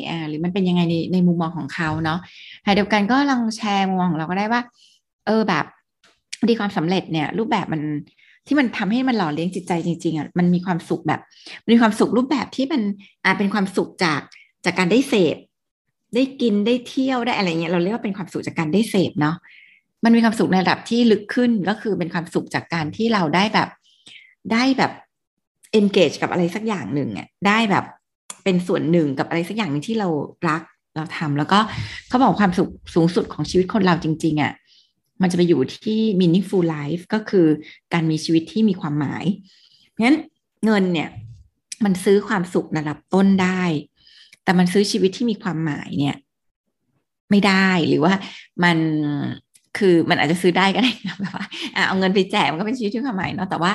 [0.09, 2.20] อ่าหรือมันเป็นยังไงในในมุมมองของเขาเนาะ
[2.63, 4.61] แต่เดียวกันก็ลองแชร์มุมมองของเราก็ได้ว่า
[5.26, 5.65] เออแบบ
[6.47, 7.82] ดีความสำเร็จเนี่ย รูปแบบมัน
[8.47, 11.22] ที่มันทำให้มันหล่อเลี้ยงจิตใจจริงๆอะมันมีความสุขแบบ
[11.63, 12.82] มันมีความสุขรูปแบบที่มัน
[13.26, 14.22] อาจเป็นความสุขจาก
[14.65, 15.38] จากการได้เสพ
[16.15, 19.36] ได้กินได้เที่ยวได้อะไรเงี้ยเราเรียกว่าเป็นความสุขจากการได้เสพเนาะ
[20.03, 23.70] มันมีความสุขในระดับที่ลึกขึ้นก็คือเป็นความสุขจากการที่เราได้แบบ
[24.53, 24.91] ได้แบบ
[25.80, 27.86] engage กับอะไรสักอย่างหนึ่งอะได้แบบ
[28.48, 30.10] เป็นส่วนหนึ่งกับอะไรสักอย่างหนึ่งที่เรา
[30.50, 30.62] รัก
[30.95, 31.60] เราทำแล้วก็
[32.08, 34.54] เขาบอกความสุขสูงสุดของชีวิตคนเราจริง ๆอะ
[35.22, 37.48] มันจะไปอยู่ที่ meaningful life ก็คือ
[37.93, 39.24] การมีชีวิตที่มีความหมาย
[39.91, 40.18] เพราะงั้น
[40.66, 41.10] เงินเนี่ย
[41.86, 43.64] มันซื้อความสุขระดับต้นได้
[44.43, 46.16] แต่มันซื้อชีวิตที่มีความหมายเนี่ย
[47.32, 48.14] ไม่ได้หรือว่า
[48.64, 48.78] มัน
[49.78, 50.91] คือมันอาจจะซื้อได้ก็ได้
[51.22, 51.45] แบบว่า
[51.88, 53.72] เอาเงินไปแจกมันก็เป็นชีวิตที่ความหมายเนาะแต่ว่า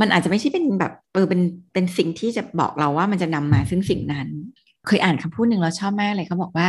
[0.00, 1.40] มันอาจจะไม่ใช่เป็นแบบเออเป็น
[1.72, 4.28] เป็นสิ่งที่จะบอกเราว่ามันจะนำมาซึ่งสิ่งนั้น
[4.86, 6.66] เคยอ่านคำพูดหนึ่งเราชอบมากเลยเขาบอกว่า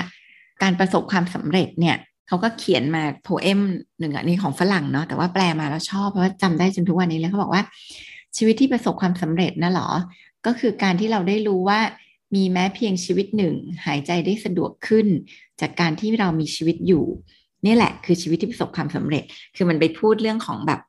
[0.64, 1.98] การประสบความสำเร็จเนี่ย
[2.28, 3.60] เขาก็เขียนมาโพเอม
[4.00, 7.64] หนึ่งอันนี้ของฝรั่งเนาะแต่ว่าแปลมาแล้วชอบเพราะว่าจำได้จนทุกวันนี้แล้วเขาบอกว่า
[8.38, 9.90] ชีวิตที่ประสบความสำเร็จนะหรอ
[10.46, 11.80] ก็คือการที่เราได้รู้ว่า
[12.36, 13.54] มีแม้เพียงชีวิตหนึ่ง
[13.86, 15.08] หายใจได้สะดวกขึ้น
[15.62, 17.06] จากการที่เรามีชีวิตอยู่
[17.66, 19.24] นี่แหละคือชีวิตที่ประสบความสำเร็จ
[19.56, 20.80] คือมันไปพูดเรื่องของแบบ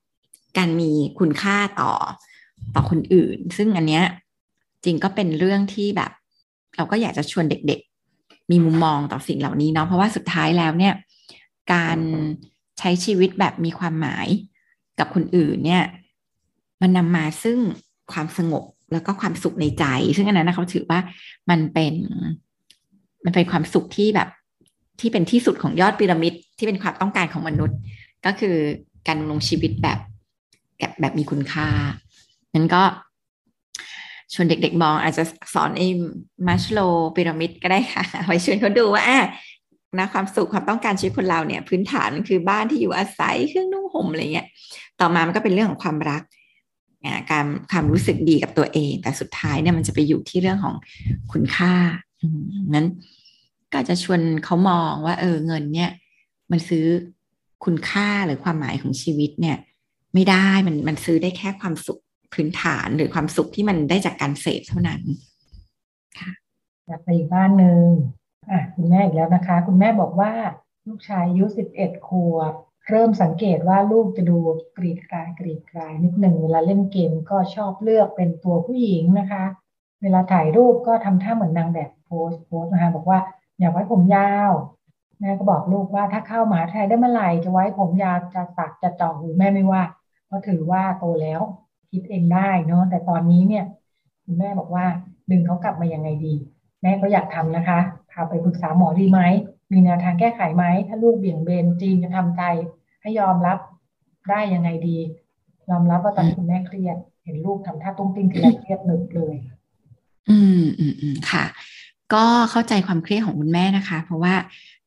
[0.58, 1.92] การมีคุณค่าต่อ
[2.74, 4.04] ต่อคนอื่น ซึ่งอันเนี้ย
[4.84, 6.10] จริงก็เป็นเรื่องที่แบบ
[6.76, 10.94] เราก็อยากจะชวนเด็กๆ มีมุมมองต่อสิ่งเหล่านี้เนาะเพราะว่าสุดท้ายแล้วเนี่ย
[11.72, 11.98] การ
[12.78, 14.26] ใช้ชีวิตแบบมีความหมาย
[14.98, 15.84] กับคนอื่นเนี่ย
[16.82, 17.58] มันนำมาซึ่ง
[18.12, 19.84] ความสงบแล้วก็ความสุขในใจ
[20.16, 21.00] ซึ่งอันนั้นนะเขาถือว่า
[21.50, 21.94] มันเป็น
[23.24, 24.28] มันเป็นความสุขที่แบบ
[25.00, 27.78] ที่เป็นที่สุดของยอดพีระมิดที่เป็นความต้องการของมนุษย์
[28.26, 28.56] ก็คือ
[29.08, 29.98] การลงชีวิตแบบ
[30.82, 31.68] แบบแบบมีคุณค่า
[32.54, 32.82] นั้นก็
[34.34, 35.24] ชวนเด็กๆมองอาจจะ
[35.54, 35.88] สอนไอ้
[36.46, 36.80] มัชโล
[37.16, 39.04] พีระมิดก็ได้ค่ะไว้ชวนเขาดูว่า
[39.98, 44.46] นะความสุขความต้องการชีวิตคนเราเนี่ย พื้นฐานคือบ้านที่อยู่อาศัยเครื่องนุ่งห่มอะไรเงี้ย
[45.00, 46.22] ต่อมามันก็เป็นเรื่องของความรัก
[47.30, 50.74] การความรู้สึกดีกับตัวเอง แต่สุดท้ายเนี่ยมันจะไปอยู่ที่เรื่องของ
[51.32, 51.74] คุณค่า
[52.74, 52.86] นั้น
[53.72, 55.90] ก็จะชวนเขามองว่า เออเงินเนี่ย
[56.50, 56.84] มันซื้อ
[57.64, 59.56] คุณค่าหรือความหมายของชีวิตเนี่ย
[60.14, 62.00] ไม่ได้มันมันซื้อได้แค่ความสุข
[62.34, 65.00] พื้นฐานหรือความสุขที่มันได้จากการเสพเท่านั้น
[66.18, 66.32] ค่ะ
[67.02, 67.84] ไปอีกบ้านหนึ่ง
[68.50, 70.32] อะคุณแม่อีกแล้วนะคะ คุณแม่บอกว่า
[70.88, 72.52] ลูกชายอายุสิบเอ็ดขวบ
[72.88, 74.38] เริ่มสังเกตว่าลูกจะดู
[74.76, 79.44] กรีดกรายกรีดกรายนิดหนึ่งเวลาเล่นเกมก็ชอบเลือกเป็นตัวผู้หญิงนะคะ
[80.02, 83.18] เวลาถ่ายรูปก็ทำท่าเหมือนนางแบบโพสโพสนะคะบอกว่า
[83.58, 84.52] อยากไว้ผมยาว
[85.20, 89.82] แม่ก็บอกลูกว่าถ้าเข้ามหาไทยได้เมื่อไหร่จะไว้ผมยาวจะสักจะจ่อหูแม่ไม่ว่า
[90.32, 91.40] ราะถือว่าโตแล้ว
[91.90, 93.64] คิดเองได้เนาะแต่ตอนนี้เนี่ย
[94.24, 94.86] คุณแม่บอกว่า
[95.30, 96.34] ดึงเขากลับมายังไงดี
[96.82, 97.78] แม่ก็อยากทำนะคะ
[98.10, 99.20] พาไปปรึกษาหมอดีไหม
[99.72, 102.42] มีแนวทางแก้ไขไหมถ้าลูกเบี่ยงเบนจีนจะทำใจ
[103.02, 103.58] ให้ยอมรับ
[104.30, 104.98] ได้ยังไงดี
[105.70, 109.34] ยอมรับว่าตอนนี้คุณแม่เครียด เห็นลูกทำท่าตุ้งติ้งทีไรเครียดหนึบเลย
[110.30, 111.44] อืมอืมอืมค่ะ
[112.14, 114.34] ก็เข้าใจความเครียดของคุณแม่นะคะ เพราะว่า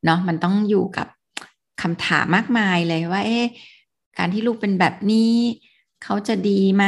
[0.05, 1.07] เนาะมันต้องอยู่กับ
[1.81, 3.45] คำถามมากมายเลยว่า เอ๊ะ
[4.19, 5.35] การที่ลูกเป็นแบบนี้
[6.03, 6.85] เขาจะดีไหม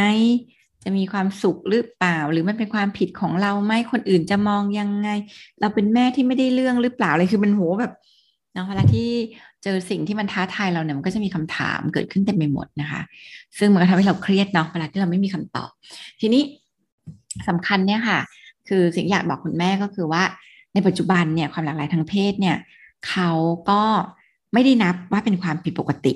[0.84, 5.10] จะมีความสุขหรือเปล่า หรือมันเป็นความผิดของเราไหมคนอื่นจะมองยังไง
[5.62, 7.94] เราเป็นแม่ที่ไม่ได้เรื่องหรือเปล่าเลยคือมันโหแบบ
[8.54, 9.08] เนะเวลาที่
[9.64, 13.02] เจอสิ่งที่มันท้าทายเราเนี่ยมันก็จะมีคำถามเกิดขึ้นเต็มไปหมดนะคะ
[13.58, 15.70] ซึ่งมันก็ทำให้เราเครียดเนาะเวลาที่เราไม่มีคำตอบ
[16.22, 16.42] ทีนี้
[17.48, 18.20] สำคัญเนี่ยค่ะ
[18.68, 20.24] คือสิ่งอยากบอกคุณแม่ก็คือว่า
[20.74, 22.58] ในปัจจุบันเนี่ยความหลากหลายทางเพศเนี่ย
[23.10, 23.32] เขา
[23.70, 23.82] ก็
[24.54, 26.14] ไม่ได้นับว่าเป็นความผิดปกติ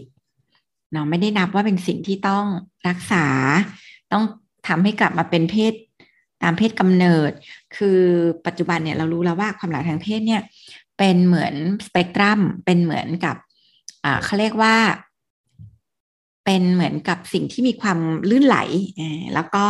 [0.91, 2.45] เนาะไม่ได้นับว่าเป็นสิ่งที่ต้อง
[2.87, 3.25] รักษา
[4.11, 4.23] ต้อง
[4.67, 5.73] ทำให้กลับมาเป็นเพศ
[6.43, 7.31] ตามเพศกำเนิด
[7.75, 7.99] คือ
[8.45, 10.41] ปัจจุบันเนี่ยเรารู้แล้วว่าความหลากหลายทางเพศเนี่ย
[10.97, 11.53] เป็นเหมือน
[11.85, 13.35] สเปกตรัม เป็นเหมือนกับ
[14.03, 14.75] อ่าเขาเรียกว่า
[16.45, 18.57] เป็นเหมือนกับสิ่งที่มีความลื่นไหล
[19.33, 19.65] แล้วก็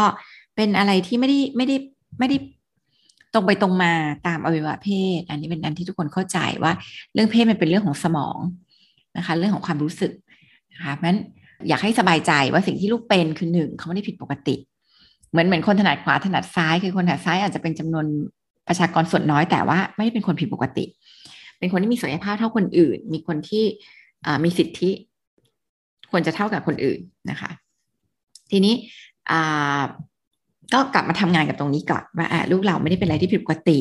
[0.56, 1.76] เป็นอะไรที่ไม่ได้ไม่ได้
[2.20, 2.38] ไม่ได้
[3.34, 3.92] ตรงไปตรงมา
[4.28, 6.72] ตามอวัยวะเพศ อันนี้เป็นอันที่ทุกคนเข้าใจว่า
[7.14, 8.40] เรื่องเพศมันเป็นเรื่องของสมอง
[9.18, 10.12] นะคะ เรื่องของความรู้สึก
[10.74, 11.20] นะคะเพราะฉะนั้น
[11.68, 14.56] อยากให้สบายใจว่าสิ่งที่ลูกเป็นคือหนึ่งเขาไม่ได้ผิดปกติ
[15.32, 18.06] เหมือนเหมือนคนถนัดขวาถนัดซ้ายคือคนถนัดซ้ายอาจจะเป็นจำนวน
[18.68, 20.86] ประชากรส่วนน้อยแต่ว่าไม่ได้เป็นคนผิดปกติ
[21.60, 23.64] เป็นคนที่มีศักยภาพเท่าคนอื่น มีคนที่
[24.44, 24.92] มีสิทธิ
[26.12, 27.00] ควรจะเท่ากับคนอื่น
[27.30, 27.52] นะคะ
[28.52, 28.76] ทีนี้
[30.74, 33.80] ก็กลับมาทำงานกับตรงนี้ก่อนว่าลูกเราไม่ได้เป็นอะไรที่ผิดปกติ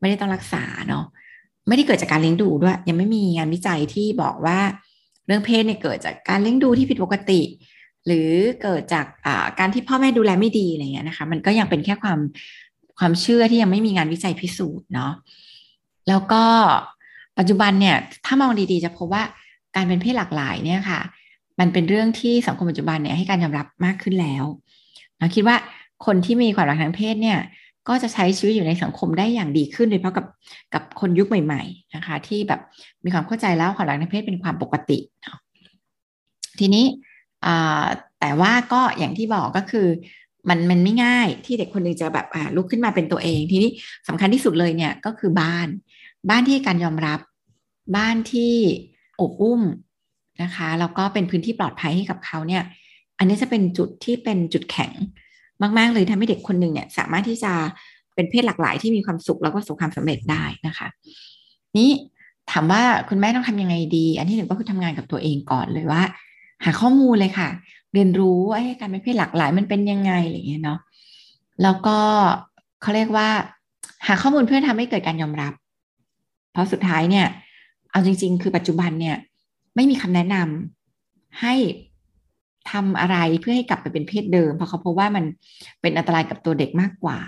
[0.00, 1.04] ไม่ได้ต้องรักษาเนาะ
[1.68, 4.58] ไม่ได้เกิดจากการเลี้ยงดูด้วย ยังไม่มีงานวิจัยที่บอกว่า
[5.26, 7.40] เรื่องเพศเนี่ยเกิดจากการเลี้ยงดูที่ผิดปกติ
[8.06, 8.30] หรือ
[8.62, 9.06] เกิดจาก
[9.58, 12.18] การที่พ่อแม่ดูแลไม่ดีอะไรเงี้ยนะคะ มันก็ยังเป็นแค่ความ
[12.98, 15.12] ความเชื่อที่ยังไม่มีงานวิจัยพิสูจน์เนาะ
[16.08, 16.44] แล้วก็
[17.38, 17.96] ปัจจุบันเนี่ย
[18.26, 19.22] ถ้ามองดีๆ จะพบว่า
[19.76, 21.00] การเป็นเพศหลากหลายเนี่ยค่ะ
[21.60, 24.44] มันเป็นเรื่องที่สังคมปัจจุบันเนี่ยให้การยอมรับมากขึ้นแล้ว
[25.18, 25.56] เราคิดว่า
[26.06, 27.38] คนที่มีความหลากหลายทางเพศเนี่ย
[27.88, 30.26] ก็จะใช้ชีวิตอยู่ในสังคมได้อย่างดีขึ้นโดยเฉพาะกับ
[30.74, 32.60] กับคนยุคใหม่ ๆ นะคะ ที่แบบ
[33.04, 34.98] มีความเข้าใจแล้วความหลากหลายเพศเป็นความปกติ
[36.58, 36.86] ทีนี้
[38.20, 39.86] แต่ว่าก็อย่างที่บอกก็คือ
[40.48, 42.26] มันมันไม่ง่ายที่เด็กคนหนึ่งจะแบบ
[42.56, 43.70] ลุกขึ้นมาเป็นตัวเอง ทีนี้
[44.08, 45.68] สำคัญที่สุดเลยเนี่ยก็คือบ้าน
[46.30, 47.20] บ้านที่การยอมรับ
[47.96, 48.54] บ้านที่
[49.20, 49.62] อบอุ้ม
[50.42, 52.62] นะคะแล้วก็เป็นพื้นที่ปลอดภัยให้กับเขาเนี่ย
[53.18, 54.92] อันนี้จะเป็นจุดที่เป็นจุดแข็ง
[55.78, 57.52] มาก ๆ เลยทำให้เด็กคนหนึ่งเนี่ยสามารถที่จะ
[58.14, 60.88] เป็นเพศหลากหลายที่มีความสุขแล้วก็ประสุขความสำเร็จได้นะคะ
[61.78, 61.90] นี้
[62.50, 66.02] ถามว่าคุณแม่ต้องทำยังไงดี อันที่หนึ่งก็คือทำงานกับตัวเองก่อนเลยว่า
[66.64, 67.48] หาข้อมูลเลยค่ะ
[67.94, 70.78] เรียนรู้ว่าการเป็นเพศหลากหลายมันเป็นยังไงอะไรเงี้ยเนาะ
[71.62, 71.98] แล้วก็
[72.82, 73.28] เขาเรียกว่า
[74.06, 75.52] หาข้อมูลเพื่อทำให้เกิดการยอมรับ
[76.52, 77.26] เพราะสุดท้ายเนี่ย
[77.90, 79.16] เอาจริง ๆ คือปัจจุบันเนี่ย
[79.76, 81.54] ไม่มีคำแนะนำให้
[82.70, 85.24] ทำอะไรเพื่อให้กลับไปเป็นเพศเดิม เพราะเขาพบว่ามัน
[85.80, 87.18] เป็นอันตรายกับตัวเด็กมากกว่า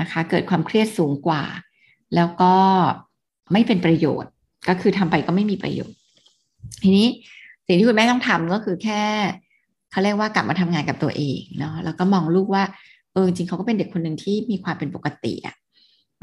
[0.00, 1.42] นะคะ เกิดความเครียดสูงกว่า
[2.14, 2.54] แล้วก็
[3.52, 4.30] ไม่เป็นประโยชน์
[4.68, 5.96] ก็คือทำไปก็ไม่มีประโยชน์
[6.82, 7.08] ทีนี้
[7.66, 9.02] สิ่งที่คุณแม่ต้องทำก็คือแค่
[9.90, 12.64] เขาเรียกว่ากลับมาทำงานกับตัวเองเนาะแล้วก็มองลูกว่า
[13.12, 15.54] เออจริงเขาก็เป็นเด็กคนหนึ่งที่มีความเป็นปกติอะ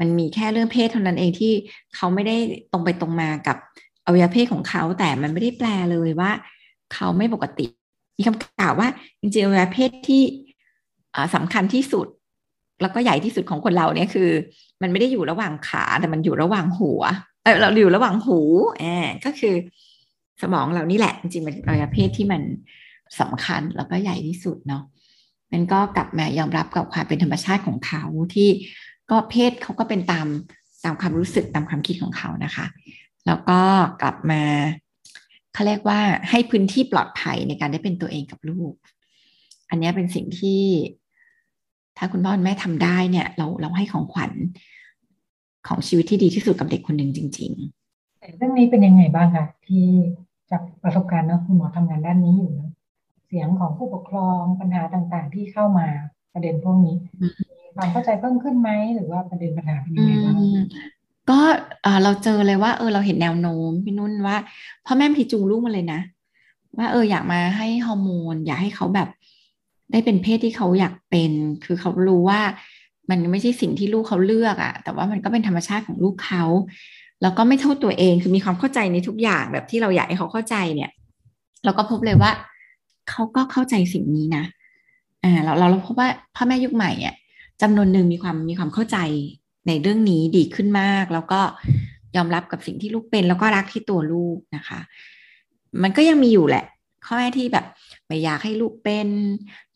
[0.00, 1.52] มันมีแค่เรื่องเพศเท่านั้นเองที่
[1.94, 2.36] เขาไม่ได้
[2.72, 3.56] ตรงไปตรงมากับ
[4.04, 6.30] อวัยวะเพศของเขาแต่มันไม่ได้แปลเลยว่า
[6.94, 7.66] เขาไม่ปกติ
[8.20, 8.88] มีคำกล่าวว่า
[9.20, 10.22] จริงๆอวัยวะเพศที่
[11.34, 12.06] สำคัญที่สุด
[12.82, 14.30] แล้วก็ใหญ่ที่สุดของคนเราเนี่ยคือ
[14.82, 17.02] มันไม่ได้อยู่ระหว่างขาแต่มันอยู่ระหว่างหัว
[17.42, 18.40] เออเราอยู่ระหว่างหู
[18.78, 19.54] แอบก็คือ
[20.42, 22.42] สมองเรานี่แหละจริงๆมันอวัยวะเพศที่มัน
[23.20, 24.82] สำคัญแล้วก็ใหญ่ที่สุดเนาะ
[25.52, 28.02] มันก็กลับมายอมรับกับความเป็นธรรมชาติของเขา
[28.34, 28.48] ที่
[29.10, 30.26] ก็เพศเขาก็เป็นตาม
[30.84, 32.66] ตามความรู้สึกตามความคิดของเขานะคะ
[33.26, 33.60] แล้วก็
[34.02, 34.42] กลับมา
[35.54, 38.72] เขาเรียกว่าให้พื้นที่ปลอดภัยในการได้เป็นตัวเองกับลูก
[39.70, 40.62] อันนี้เป็นสิ่งที่
[41.98, 44.32] ถ้าคุณพ่อคุณแม่ทำได้เนี่ย เราเราให้ของขวัญ
[45.68, 47.50] ของชีวิตที่ดีที่สุดกับเด็กคนหนึ่งจริง
[47.94, 49.86] ๆ เรื่องนี้เป็นยังไงบ้างคะที่
[50.50, 52.70] จากประสบการณ์นะคุณหมอทำงานด้านนี้อยู่นะ
[53.26, 55.86] เสียงของผู้ปกครองปัญหาต่างๆ ที่เข้ามา
[56.32, 56.96] ประเด็นพวกนี้
[57.76, 60.36] ความเข้าใจเพิ่มขึ้นไหมหรือว่าประเด็นปัญหาเป็นยังไงบ้าง
[61.30, 61.38] ก็
[62.04, 64.36] เราเจอเลยว่า เออเราเห็นแนวโน้มพี่นุ่นว่า
[64.86, 66.00] พ่อแม่พีจูงลูกมาเลยนะ
[66.78, 69.08] ว่าเอออยากมาให้ฮอร์โมน อยากให้เขาแบบ
[69.92, 71.32] ได้เป็นเพศที่เขาอยากเป็น
[71.64, 72.40] คือเขารู้ว่า
[73.10, 76.44] มันไม่ใช่สิ่งที่ลูกเขาเลือกอะแต่ว่ามันก็เป็นธรรมชาติของลูกเขา
[77.22, 80.90] แล้วก็ไม่โทษตัวเองคือมีความเข้าใจในทุกอย่างแบบที่เราอยากให้เขาเข้าใจเนี่ย
[81.64, 82.30] เราก็พบเลยว่า
[83.10, 84.44] เขาก็เข้าใจสิ่งนี้นะ
[85.24, 87.14] อ่าเราเราพบว่าพ่อแม่ยุคใหม่เนี่ย
[87.62, 88.98] จำนวนหนึ่งมีความมีความเข้าใจ
[89.66, 91.40] ในเรื่องนี้ดีขึ้นมาก แล้วก็
[92.16, 94.80] ยอมรับกับสิ่งที่ลูกเป็น แล้วก็รักที่ตัวลูกนะคะ
[95.82, 96.64] มันก็ยังมีอยู่แหละ
[97.06, 97.66] ข้อแม่ที่แบบ
[98.06, 99.08] ไม่อยากให้ลูกเป็น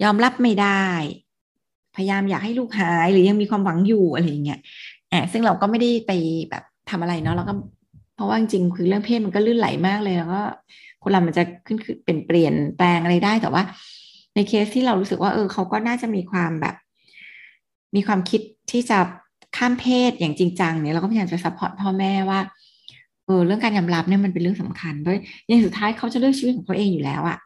[0.02, 0.84] ยอมรับไม่ได้
[1.96, 4.60] พยายามอยากให้ลูกหายหรือยังมีความหวังอยู่อะไรอย่างเงี้ย
[5.10, 6.12] แอบซึ่งเราก็ไม่ได้ไป
[6.50, 7.54] แบบทำอะไรเนาะเราก็
[8.14, 10.42] เพราะว่าจริงๆคือเรื่องเพศมันก็ลื่นไหลมากเลยแล้วก็
[11.02, 13.62] คนเรามันจะขึ้นคือเป็นเปลี่ยนแปลงอะไรได้แต่ว่า
[14.34, 16.74] ในเคสที่เรารู้สึกว่า เออเขาก็น่าจะมีความแบบ
[17.94, 18.98] มีความคิดที่จะ
[19.56, 22.40] ข้ามเพศอย่างจริงจังเนี่ยเราก็พยายามจะ support พ่อแม่ว่า
[23.26, 27.38] เออเรื่องการยอมรับเนี่ยมันเป็นเรื่องสำคัญด้วยในสุดท้ายเขาจะเลือกชีวิตของเขาเองอยู่แล้วอะ่ะ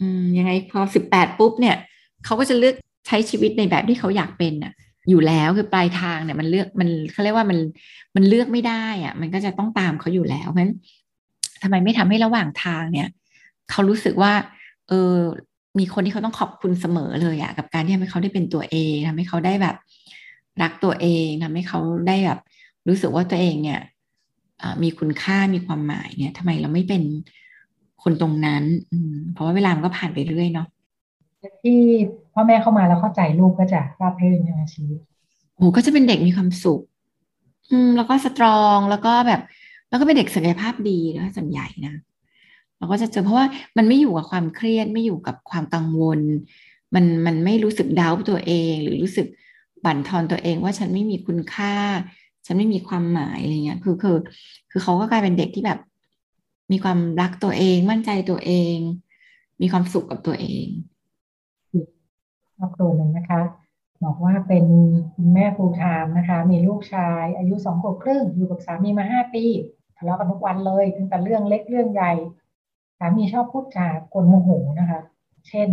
[0.00, 1.76] อืมยังไงพอสิบแปดปุ๊บเนี่ย
[2.24, 2.74] เขาก็จะเลือก
[3.06, 4.72] ใช้ชีวิตในแบบที่เขาอยากเป็นอะ
[5.10, 7.58] อยู่แล้วคือปลายทางเนี่ยมันเลือกมันเขาเรียกว่ามัน
[8.16, 10.74] มันเลือกไม่ได้อะ่ะ มันก็จะต้องตามเขาอยู่แล้วเพราะฉะนั้น
[11.62, 13.08] ทำไมไม่ทำให้ระหว่างทางเนี่ย
[13.70, 14.32] เขารู้สึกว่า
[14.88, 15.16] เออ
[15.78, 19.76] มีคนที่เขาต้องขอบคุณเสมอเลยอะกับการที่ทำให้เขาได้เป็นตัวเองทำให้เขาได้แบบ
[20.62, 22.40] รักตัวเองทำให้เขาได้แบบ
[22.88, 23.80] รู้สึกว่าตัวเองเนี่ย
[24.82, 27.02] มีคุณค่ามีความหมายเนี่ยทำไมเราไม่เป็น
[28.02, 28.98] คนตรงนั้น อื
[29.32, 30.68] เพราะว่าเวลามันก็ผ่านไปเรื่อยเนาะ
[31.62, 31.78] ที่
[32.34, 35.00] พ่อแม่เข้ามาแล้วเข้าใจลูกก็จะราบรื่นในชีวิต
[35.56, 36.80] โอ้ก็จะเป็นเด็กมีความสุข
[37.70, 39.40] อืม แล้วก็สตรองแล้วก็แบบ
[39.88, 41.94] แล้วก็เป็นเด็กศักยภาพดีแล้วส่วนใหญ่นะ
[42.78, 43.46] เราก็จะเจอเพราะว่า
[43.76, 46.20] มันไม่อยู่กับความเครียดไม่อยู่กับความกังวล
[46.94, 49.26] มันมันไม่รู้สึกดาวตัวเอง หรือรู้สึก
[49.86, 51.74] บั่นทอนตัวเองว่าฉันไม่มีคุณค่า
[52.46, 54.16] ฉันไม่มีความหมายอะไรเงี้ย คือคือ
[54.70, 55.78] คือเขาก็กลายเป็นเด็กที่แบบ
[56.72, 58.76] มีความรักตัวเอง มั่นใจตัวเอง
[59.60, 60.66] มีความสุขกับตัวเอง
[62.56, 63.42] ครอบครัวหนึ่งนะคะ
[64.04, 64.64] บอกว่าเป็น
[65.14, 69.44] คุณแม่ฟูทามนะคะ มีลูกชายอายุสองขวบครึ่งอยู่กับสามีมาห้าปี
[69.96, 72.12] ทะเลาะกันทุกวันเลยตั้งแต่เรื่องเล็กเรื่องใหญ่
[72.98, 75.00] สามีชอบพูดจากวนโมโหนะคะ
[75.48, 75.68] เช่น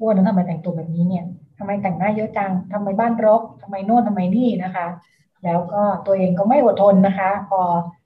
[0.00, 1.24] อ้วนแล้วทำไมแต่งตัวแบบนี้เนี่ย
[1.60, 4.86] ทำไมแต่งหน้าเยอะจังทำไมบ้านรกทำไมโน่นทำไมนี่นะคะ
[5.44, 7.60] แล้วก็ตัวเองก็ไม่อดทนนะคะ พอ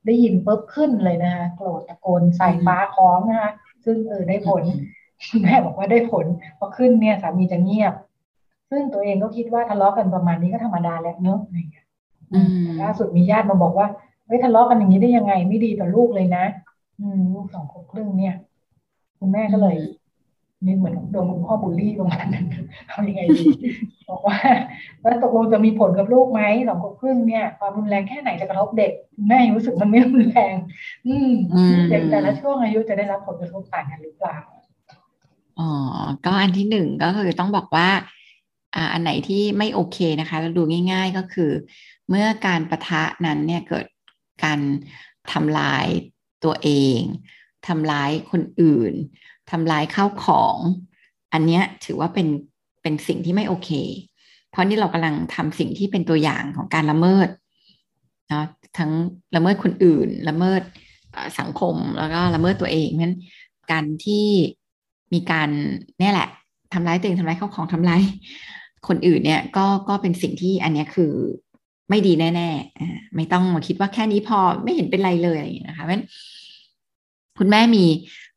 [0.06, 3.50] ได้ยินปุ๊บขึ้นเลยนะคะโกรธตะโกนใส่ฟ้าคล้องนะคะ
[3.84, 4.62] ซึ่งเออได้ผล
[5.42, 6.26] แม่บอกว่าได้ผล
[6.58, 7.94] พอขึ้นเนี่ยสามีจะเงียบ
[8.70, 11.86] ซึ่งตัวเองก็คิดว่าทะเลาะกันประมาณนี้ก็ธรรมดาแล้วเนอะอะไรอย่างเงี้ย
[12.82, 13.86] ล่าสุดมีญาติมาบอกว่า
[14.26, 16.44] เฮ้ยทะเลาะกันอย่างนี้ได้ยังไงไม่ดีต่อลูกเลยนะ
[17.00, 18.34] อืมลูกสองคนครึ่งเนี่ย
[19.18, 19.76] คุณแม่ก็เลย
[20.66, 22.46] นี่เหมือนโดนคุณพ่อบูลลี่ประมาณนั้น
[22.90, 23.44] ทำยังไงดี
[24.08, 24.38] บอกว่า
[25.00, 28.92] แล้วตกลงจะมีผลกับลูกไหมสองขวบครึ่งเนี่ยความรุนแรงแค่ไหนจะกระทบเด็ก
[29.28, 30.54] แม่รู้สึกมันไม่รุนแรง
[31.06, 31.32] อืม
[31.90, 34.38] เด็กแต่ละช่วงอายุจะได้รับผลกระทบต่างกันหรือเปล่า
[35.60, 35.70] อ๋อ
[36.26, 37.88] ก็อันที่หนึ่งก็คือต้องบอกว่า
[38.74, 40.62] อ่าอันไหนที่ไม่โอเคนะคะเราดู
[40.92, 41.50] ง่าย ๆก็คือ
[42.08, 43.86] เมื่อการประทะนั้นเนี่ยเกิด
[44.44, 44.60] การ
[45.32, 45.86] ทำลาย
[46.44, 47.00] ตัวเอง
[47.66, 48.94] ทำร้ายคนอื่น
[49.50, 50.56] ทำลายข้าวของ
[51.32, 52.28] อันเนี้ยถือว่าเป็น
[52.82, 53.70] เป็นสิ่งที่ไม่โอเค
[54.50, 57.28] เพราะนี่เรากำลังทำสิ่งที่เป็นตัวอย่างของการละเมิด
[58.28, 58.44] เนาะ
[58.78, 58.90] ทั้ง
[59.36, 60.62] ละเมิดคนอื่น ละเมิด
[61.40, 63.16] สังคมแล้วก็ละเมิดตัวเองเพราะนั้น
[63.72, 64.26] การที่
[65.12, 65.48] มีการ
[66.00, 66.28] นี่แหละ
[66.72, 68.02] ทำร้ายตัวเองทำร้ายข้าวของทำร้าย
[68.88, 71.12] คนอื่นเนี่ยก็ก็เป็นสิ่งที่อันนี้คือ
[71.90, 76.04] ไม่ดีแน่ๆไม่ต้องมาคิดว่าแค่นี้พอไม่เห็นเป็นไรเลยอะไรอย่างเงี้ยนะคะเพราะฉะนั้น
[77.38, 77.84] คุณแม่มี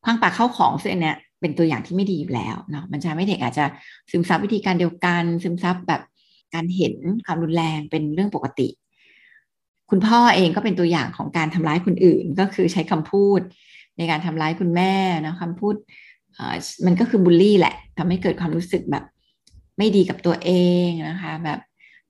[0.08, 3.66] คว้างปากเข้าของซึ่งอันเนี้ยเป็นตัวอย่างที่ไม่ดีอยู่แล้วเนาะมันจะไม่เด็กอาจจะ
[4.12, 6.02] ซึมซับวิธีการเดียวกัน ซึมซับแบบ
[6.54, 6.94] การเห็น
[7.26, 8.68] ความรุนแรงเป็นเรื่องปกติ
[9.90, 13.40] คุณพ่อเองก็เป็นตัวอย่างของการทำร้ายคนอื่น ก็คือใช้คำพูด
[13.98, 14.94] ในการทำร้ายคุณแม่
[15.26, 15.76] นะคำพูด
[16.86, 19.04] มันก็คือบูลลี่แหละทำให้เกิดความรู้สึกแบบ
[19.78, 20.52] ไม่ดีกับตัวเอ
[20.86, 21.60] งนะคะ แบบ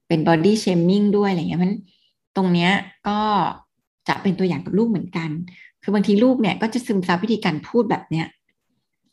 [0.08, 1.74] เป็นบอดี้เชมิ่งด้วยอะไรเงี้ยมัน
[2.36, 2.72] ตรงเนี้ย
[3.08, 3.20] ก็
[4.08, 5.30] จะเป็นตัวอย่างกับลูกเหมือนกัน
[5.88, 8.28] คือบางทีลูกเนี่ยก็จะซึมซับวิธีการพูดแบบเนี้ย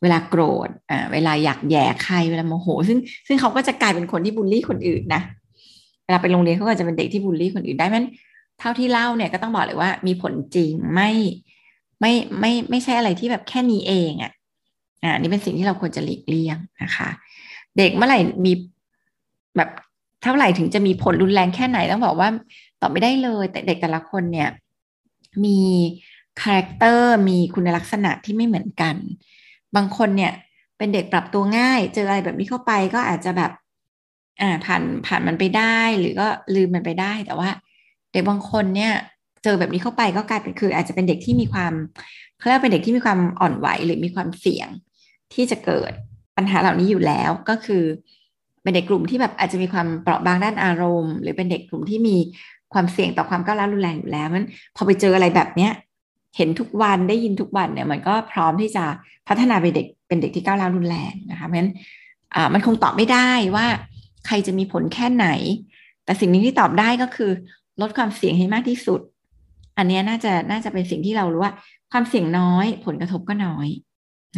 [0.03, 5.22] เวลาโกรธอ่าเวลาอยากแย่ใครเวลาโมโห ซึ่งซึ่งเขาก็จะกลายเป็นคนที่บูลลี่คนอื่นนะ
[6.05, 8.05] เวลาไปโรงเรียนเขาก็จะเป็นเด็กที่บูลลี่คนอื่นได้มัน
[8.59, 11.11] เท่าที่เล่าเนี่ยก็ต้องบอกเลยว่ามีผลจริงไม่
[12.01, 14.33] ไม่ไม่ไม่ใช่อะไรที่แบบแค่นี้เองอะ่ะ
[15.03, 17.09] อ่านี่เป็นสิ่งที่เราควรจะหลีกเลี่ยงนะคะ
[17.79, 18.53] เด็กเมื่อไหร่มี
[19.57, 19.70] แบบ
[20.22, 22.29] เท่าไหร่ถึงจะมีผลรุนแรงแค่ไหนต้องบอกว่า
[22.81, 24.49] ตอบไม่ได้เลย แต่เด็กแต่ละคนเนี่ย
[25.45, 25.61] มี
[26.41, 28.97] character มีคุณลักษณะที่ไม่เหมือนกัน
[29.76, 30.32] บางคนเนี่ย
[30.78, 33.53] เป็นเด็กปรับตัวง่าย เจออะไรแบบนี้เข้าไปก็อาจจะแบบ
[34.41, 37.51] อ่าผ่านผ่านมันไปได้ หรือก็ลืมมันไปได้ แต่ว่า
[38.12, 38.93] เด็กบางคนเนี่ย
[39.43, 41.72] เจอแบบนี้เข้าไปก็กลายเป็นคือ อาจจะเป็นเด็กที่มีความ
[42.39, 44.68] เขาเรียกเป็นเด็กที่มีความอ่อนไหวหรือมีความเสี่ยง
[45.35, 45.93] ที่จะเกิด
[46.37, 47.85] ปัญหาเหล่านี้อยู่แล้วก็คือ
[48.62, 52.16] เป็นเด็กกลุ่มที่แบบอาจจะมีความเปราะบางด้านอารมณ์ หรือเป็นเด็กกลุ่มที่มี
[52.72, 54.45] ความเสี่ยงต่อความก้าวร้าวรุนแรงอยู่แล้วมัน
[54.76, 55.72] พอไปเจออะไรแบบเนี้ย
[56.37, 58.85] เห็นทุกวันได้ยินทุกวันเนี่ยมันก็พร้อมที่จะ
[59.28, 61.72] พัฒนาไปเด็กเป็นเด็กที่ก้าวร้าวรุนแรงนะคะเพราะฉะนั้น
[62.35, 63.66] อ่ามันคงตอบไม่ได้ว่า
[64.26, 65.28] ใครจะมีผลแค่ไหน
[66.05, 67.30] แต่สิ่งนี้ที่ตอบได้ก็คือ
[67.80, 69.01] ลดความเสี่ยงให้มากที่สุด
[69.78, 71.53] อันนี้น่าจะน่าจะเป็นสิ่งที่เรารู้ว่า
[71.93, 73.68] ความเสี่ยงน้อยผลกระทบก็น้อย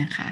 [0.01, 0.29] นะคะ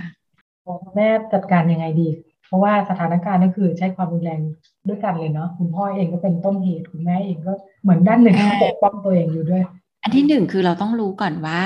[0.94, 2.08] แม่จัดการยังไงดี
[2.46, 4.40] เพราะว่าสถานการณ์ก็คือใช้ความรุนแรง
[4.88, 7.52] ด้วยกันเลยเนาะคุณพ่อเองก็เป็นต้นเหตุคุณแม่เองก็
[7.82, 9.62] เหมือนด้านหนึ่งปกป้องตัวเองอยู่ด้วย
[10.04, 11.60] อันที่หนึ่งคือเราต้องรู้ก่อนว่า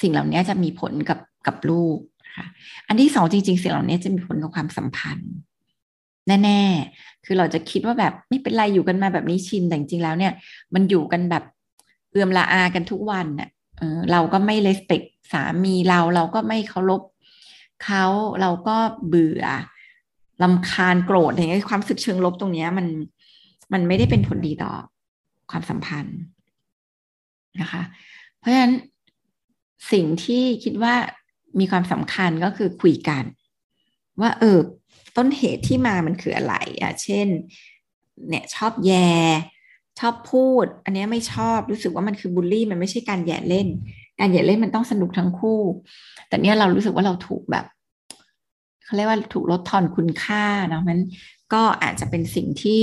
[0.00, 1.98] สิ่งเหล่านี้จะมีผลกับกับลูก
[2.36, 2.46] ค่ะ
[2.88, 5.32] อันที่สองจริง ๆ สิ่งเหล่านี้จะมีผลกับความสัมพันธ์
[6.44, 10.32] แน่ๆ คือเราจะคิดว่าแบบไม่เป็นไรอยู่กันมาแบบนี้ชินแต่จริงๆแล้วเนี่ย
[10.74, 11.44] มันอยู่กันแบบ
[12.10, 13.48] เอื่อมละอากันทุกวันเน่ะ
[13.78, 15.02] เออเราก็ไม่เลสเปก
[15.32, 17.02] สามีเราเราก็ไม่เคารพ
[17.84, 18.04] เขา
[18.40, 19.44] เราก็เบื่อ
[20.42, 22.86] ลำคาญโกรธอย่างเงี้ยความสึกเชิงลบตรงเนี้ยมัน
[23.72, 24.72] มันไม่ได้เป็นผลดีต่อ
[25.50, 26.18] ความสัมพันธ์
[27.60, 27.82] นะคะ
[28.38, 28.74] เพราะฉะนั้น
[29.92, 30.94] สิ่งที่คิดว่า
[31.60, 33.24] มีความสำคัญก็คือคุยกัน
[34.20, 34.58] ว่าเออ
[35.16, 37.26] ต้นเหตุที่มามันคืออะไรอะเช่น
[38.28, 38.92] เนี่ยชอบแย
[40.00, 43.68] ชอบพูด อันนี้ไม่ชอบรู้สึกว่ามันคือบูลลี่ มันไม่ใช่การแย่เล่น
[44.20, 45.60] การแย่เล่นมันต้องสนุกทั้งคู่
[46.28, 47.64] แต่เนี้ยเรารู้สึกว่าเราถูกแบบ
[48.84, 50.98] เขาเรียกว่าถูกลดทอนคุณค่าเนาะมัน
[51.52, 52.80] ก็อาจจะเป็นสิ่งที่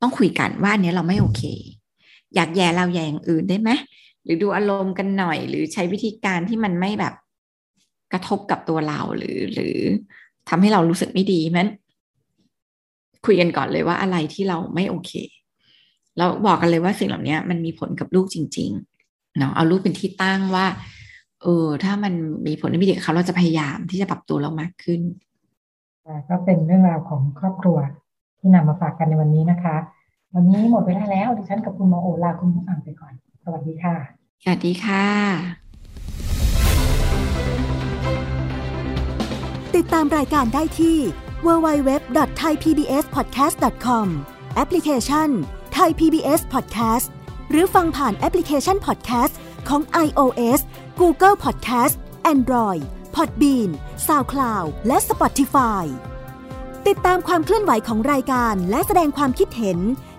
[0.00, 1.42] ต้องคุยกันว่าเนี้ยเราไม่โอเค
[2.34, 3.70] อยากแย่เราแย่อย่างอื่นได้ไหม
[4.24, 7.14] หรือดูอารมณ์กันหน่อย หรือใช้วิธีการที่มันไม่แบบ
[8.12, 9.76] กระทบกับตัวเราหรือ หรือ
[10.48, 11.68] ทำให้เรารู้สึกไม่ดีมัน
[13.26, 15.12] คุยกันก่อนเลยว่าอะไรที่เราไม่โอเค
[16.16, 20.66] แล้วบอกกันเลยว่าสิ่งเหล่านี้มันมีผลกับลูกจริงๆเนาะเอาลูกเป็นที่ตั้งว่า
[21.42, 22.12] เออถ้ามัน
[22.46, 25.00] มีผลไม่ดีกับเขาเราจะพยายามที่จะปรับตัวเรามากขึ้น
[26.28, 27.78] ก็เป็นเรื่องราวของครอบครัว
[28.38, 29.76] ที่นำมาฝากกันในวันนี้นะคะ
[30.34, 33.12] วันนี้หมดไปแล้ว ดิฉันกับคุณมโอลาคุณอ่างไปก่อน
[33.44, 33.94] สวัสดีค่ะ
[34.42, 35.06] สวัสดีค่ะ
[39.76, 40.98] ติดตามรายการได้ที่
[41.46, 44.06] www.thaipbspodcast.com
[44.54, 45.28] แอปพลิเคชัน
[45.76, 47.06] Thai PBS Podcast
[47.50, 49.34] หรือฟังผ่านแอปพลิเคชัน Podcast
[49.68, 50.60] ของ iOS
[51.00, 51.94] Google Podcast
[52.32, 52.82] Android
[53.14, 53.70] Podbean
[54.06, 55.84] SoundCloud และ Spotify
[56.88, 59.78] ติดตามความเคลื่อนไหวของรายการและแสดงความคิดเห็น